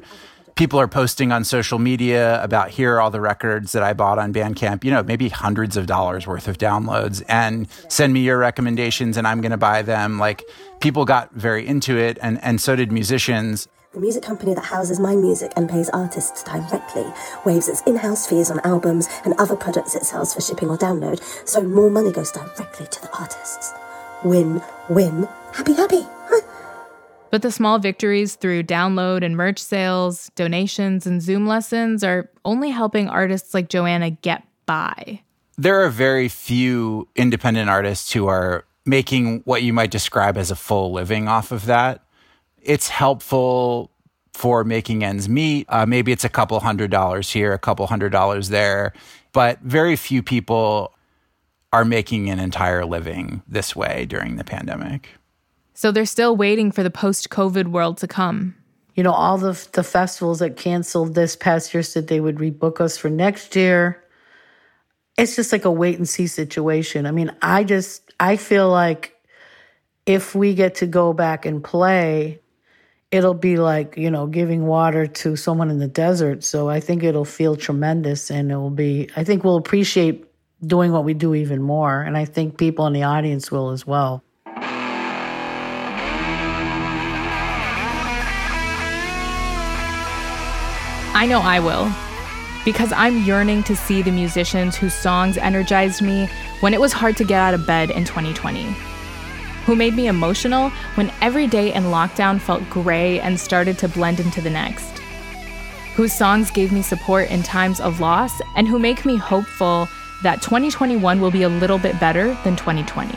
people 0.56 0.80
are 0.80 0.88
posting 0.88 1.32
on 1.32 1.43
social 1.43 1.80
media 1.80 2.41
about 2.43 2.69
here 2.69 2.96
are 2.96 3.02
all 3.02 3.10
the 3.10 3.22
records 3.22 3.72
that 3.72 3.84
I 3.84 3.93
bought 3.93 4.19
on 4.19 4.34
Bandcamp, 4.34 4.84
you 4.84 4.91
know, 4.91 5.04
maybe 5.04 5.30
hundreds 5.30 5.78
of 5.78 5.88
dollars 5.88 6.28
worth 6.28 6.48
of 6.48 6.58
downloads 6.58 7.24
and 7.28 7.67
send 7.89 8.13
me 8.13 8.22
your 8.22 8.38
recommendations 8.38 9.17
and 9.17 9.28
I'm 9.28 9.41
going 9.41 9.52
to 9.52 9.58
buy 9.58 9.82
them. 9.82 10.19
Like 10.19 10.43
people 10.80 11.06
got 11.06 11.34
very 11.34 11.65
into 11.65 11.98
it 11.98 12.17
and 12.22 12.41
and 12.43 12.62
so 12.62 12.76
did 12.76 12.91
musicians. 12.91 13.67
The 13.94 14.00
music 14.00 14.24
company 14.24 14.56
that 14.56 14.64
houses 14.64 15.00
my 15.00 15.16
music 15.16 15.54
and 15.56 15.70
pays 15.70 15.88
artists 15.92 16.42
directly 16.42 17.06
waives 17.46 17.68
its 17.68 17.82
in 17.82 17.96
house 17.98 18.26
fees 18.26 18.50
on 18.50 18.60
albums 18.62 19.08
and 19.24 19.36
other 19.38 19.56
products 19.56 19.94
it 19.94 20.04
sells 20.04 20.34
for 20.34 20.42
shipping 20.42 20.68
or 20.72 20.80
download, 20.80 21.22
so 21.48 21.62
more 21.62 21.92
money 21.92 22.12
goes 22.12 22.32
directly 22.32 22.88
to 22.88 23.02
the 23.04 23.10
artists. 23.16 23.72
Win, 24.24 24.64
win, 24.90 25.28
happy, 25.54 25.74
happy. 25.74 26.08
But 27.30 27.44
the 27.44 27.52
small 27.52 27.78
victories 27.78 28.34
through 28.34 28.64
download 28.64 29.24
and 29.24 29.38
merch 29.38 29.60
sales, 29.60 30.32
donations, 30.34 31.06
and 31.06 31.22
Zoom 31.22 31.46
lessons 31.46 32.04
are 32.04 32.32
only 32.46 32.72
helping 32.72 33.08
artists 33.10 33.54
like 33.54 33.70
Joanna 33.70 34.10
get 34.10 34.42
by. 34.66 35.22
There 35.56 35.84
are 35.84 35.90
very 35.90 36.30
few 36.30 37.08
independent 37.16 37.70
artists 37.70 38.12
who 38.12 38.26
are 38.26 38.66
making 38.88 39.42
what 39.46 39.62
you 39.62 39.72
might 39.72 39.92
describe 39.92 40.36
as 40.36 40.50
a 40.50 40.56
full 40.56 40.92
living 40.92 41.28
off 41.28 41.52
of 41.52 41.68
that 41.68 42.04
it's 42.63 42.89
helpful 42.89 43.91
for 44.34 44.63
making 44.63 45.04
ends 45.04 45.30
meet. 45.30 45.65
Uh, 45.69 45.86
maybe 45.86 46.12
it's 46.12 46.23
a 46.23 46.30
couple 46.30 46.60
hundred 46.60 46.89
dollars 46.89 47.32
here, 47.32 47.54
a 47.54 47.60
couple 47.60 47.86
hundred 47.88 48.12
dollars 48.12 48.49
there, 48.49 48.93
but 49.32 49.60
very 49.62 49.95
few 49.95 50.23
people 50.23 50.93
are 51.71 51.86
making 51.86 52.30
an 52.30 52.39
entire 52.39 52.86
living 52.86 53.41
this 53.47 53.76
way 53.76 54.06
during 54.06 54.36
the 54.36 54.43
pandemic. 54.43 55.10
So 55.73 55.91
they're 55.91 56.06
still 56.06 56.36
waiting 56.36 56.71
for 56.71 56.84
the 56.84 56.91
post 56.91 57.30
COVID 57.30 57.67
world 57.67 57.97
to 57.97 58.08
come. 58.08 58.56
You 58.95 59.02
know, 59.04 59.12
all 59.12 59.39
the, 59.39 59.67
the 59.73 59.84
festivals 59.84 60.39
that 60.39 60.56
canceled 60.56 61.15
this 61.15 61.36
past 61.36 61.73
year 61.73 61.82
said 61.82 62.08
they 62.08 62.19
would 62.19 62.36
rebook 62.36 62.80
us 62.80 62.95
for 62.95 63.10
next 63.10 63.56
year. 63.56 64.04
It's 65.17 65.36
just 65.36 65.52
like 65.52 65.65
a 65.65 65.71
wait 65.71 65.97
and 65.97 66.08
see 66.08 66.28
situation. 66.28 67.08
I 67.08 67.12
mean, 67.12 67.36
I 67.41 67.63
just, 67.63 68.13
I 68.19 68.36
feel 68.36 68.69
like 68.69 69.15
if 70.06 70.36
we 70.36 70.54
get 70.54 70.76
to 70.76 70.88
go 70.88 71.12
back 71.13 71.45
and 71.45 71.63
play, 71.63 72.39
it'll 73.13 73.36
be 73.36 73.58
like 73.58 73.95
you 73.95 74.10
know 74.10 74.26
giving 74.26 74.65
water 74.65 75.06
to 75.06 75.36
someone 75.36 75.69
in 75.69 75.78
the 75.78 75.88
desert. 75.88 76.43
So 76.43 76.67
i 76.67 76.80
think 76.80 77.04
it'll 77.04 77.23
feel 77.39 77.56
tremendous 77.56 78.32
and 78.32 78.52
it 78.52 78.58
will 78.58 78.71
be 78.71 79.08
i 79.15 79.23
think 79.23 79.43
we'll 79.43 79.56
appreciate 79.56 80.26
doing 80.65 80.91
what 80.91 81.06
we 81.06 81.13
do 81.13 81.36
even 81.36 81.62
more. 81.62 82.02
And 82.02 82.17
i 82.17 82.26
think 82.26 82.58
people 82.58 82.88
in 82.88 82.93
the 82.93 83.04
audience 83.04 83.52
will 83.52 83.69
as 83.69 83.86
well. 83.86 84.23
I 91.15 91.28
know 91.28 91.39
i 91.39 91.60
will 91.60 91.89
because 92.65 92.91
i'm 92.93 93.23
yearning 93.23 93.62
to 93.63 93.76
see 93.76 94.02
the 94.02 94.12
musicians 94.12 94.76
whose 94.76 94.93
songs 94.93 95.38
energized 95.38 96.02
me 96.02 96.28
when 96.62 96.73
it 96.73 96.82
was 96.82 96.91
hard 96.91 97.15
to 97.17 97.23
get 97.23 97.39
out 97.39 97.54
of 97.54 97.67
bed 97.67 97.91
in 97.91 98.04
2020 98.04 98.93
who 99.65 99.76
made 99.76 99.93
me 99.93 100.08
emotional 100.08 100.69
when 100.95 101.12
every 101.21 101.47
day 101.47 101.73
in 101.73 101.84
lockdown 101.86 102.39
felt 102.39 102.69
gray 102.69 103.19
and 103.19 103.39
started 103.39 103.78
to 103.80 103.88
blend 103.88 104.19
into 104.19 104.41
the 104.41 104.49
next, 104.49 104.99
whose 105.95 106.13
songs 106.13 106.52
gave 106.52 106.71
me 106.71 106.82
support 106.82 107.30
in 107.30 107.43
times 107.43 107.80
of 107.80 107.99
loss, 107.99 108.41
and 108.56 108.67
who 108.67 108.80
make 108.80 109.06
me 109.06 109.15
hopeful 109.15 109.88
that 110.23 110.41
2021 110.41 111.19
will 111.19 111.32
be 111.32 111.43
a 111.43 111.49
little 111.49 111.78
bit 111.78 111.99
better 111.99 112.38
than 112.43 112.56
2020. 112.56 113.13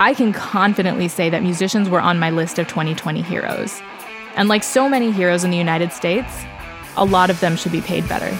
I 0.00 0.12
can 0.12 0.32
confidently 0.32 1.08
say 1.08 1.30
that 1.30 1.42
musicians 1.42 1.88
were 1.88 2.00
on 2.00 2.18
my 2.18 2.30
list 2.30 2.58
of 2.58 2.66
2020 2.66 3.22
heroes. 3.22 3.80
And 4.36 4.48
like 4.48 4.64
so 4.64 4.88
many 4.88 5.12
heroes 5.12 5.44
in 5.44 5.50
the 5.50 5.56
United 5.56 5.92
States, 5.92 6.44
a 6.96 7.04
lot 7.04 7.30
of 7.30 7.38
them 7.40 7.56
should 7.56 7.72
be 7.72 7.80
paid 7.80 8.08
better. 8.08 8.36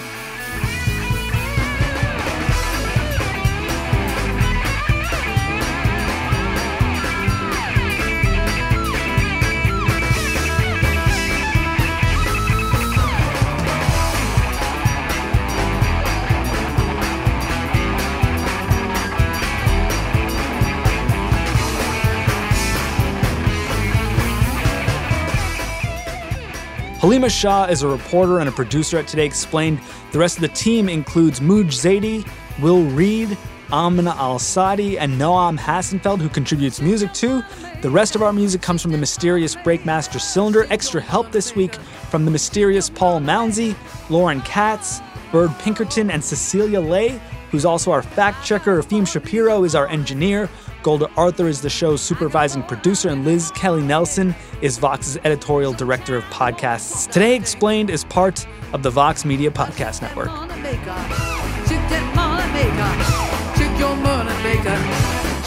Halima 27.05 27.29
Shah 27.29 27.65
is 27.65 27.83
a 27.83 27.87
reporter 27.87 28.39
and 28.39 28.49
a 28.49 28.51
producer 28.51 28.97
at 28.97 29.07
Today 29.07 29.27
Explained. 29.27 29.79
The 30.11 30.17
rest 30.17 30.37
of 30.37 30.41
the 30.41 30.47
team 30.47 30.89
includes 30.89 31.39
Mooj 31.39 31.67
Zadie, 31.67 32.27
Will 32.59 32.81
Reed, 32.81 33.37
Amna 33.71 34.15
Al 34.15 34.39
Sadi, 34.39 34.97
and 34.97 35.21
Noam 35.21 35.55
Hassenfeld, 35.55 36.19
who 36.19 36.29
contributes 36.29 36.81
music 36.81 37.13
too. 37.13 37.43
The 37.83 37.91
rest 37.91 38.15
of 38.15 38.23
our 38.23 38.33
music 38.33 38.63
comes 38.63 38.81
from 38.81 38.91
the 38.91 38.97
mysterious 38.97 39.55
Breakmaster 39.55 40.19
Cylinder. 40.19 40.65
Extra 40.71 40.99
help 40.99 41.31
this 41.31 41.55
week 41.55 41.75
from 42.09 42.25
the 42.25 42.31
mysterious 42.31 42.89
Paul 42.89 43.19
Mounsey, 43.19 43.75
Lauren 44.09 44.41
Katz, 44.41 44.99
Bird 45.31 45.51
Pinkerton, 45.59 46.09
and 46.09 46.23
Cecilia 46.23 46.81
Lay, 46.81 47.21
who's 47.51 47.65
also 47.65 47.91
our 47.91 48.01
fact 48.01 48.45
checker. 48.45 48.81
Efim 48.81 49.07
Shapiro 49.07 49.63
is 49.63 49.75
our 49.75 49.87
engineer. 49.87 50.49
Golda 50.83 51.09
Arthur 51.17 51.47
is 51.47 51.61
the 51.61 51.69
show's 51.69 52.01
supervising 52.01 52.63
producer, 52.63 53.09
and 53.09 53.25
Liz 53.25 53.51
Kelly 53.51 53.81
Nelson 53.81 54.35
is 54.61 54.77
Vox's 54.77 55.17
editorial 55.23 55.73
director 55.73 56.15
of 56.15 56.23
podcasts. 56.25 57.09
Today 57.09 57.35
Explained 57.35 57.89
is 57.89 58.03
part 58.05 58.45
of 58.73 58.83
the 58.83 58.89
Vox 58.89 59.25
Media 59.25 59.49
Podcast 59.49 60.01
Network. 60.01 60.29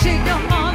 Shake 0.00 0.26
your 0.26 0.38
money 0.48 0.67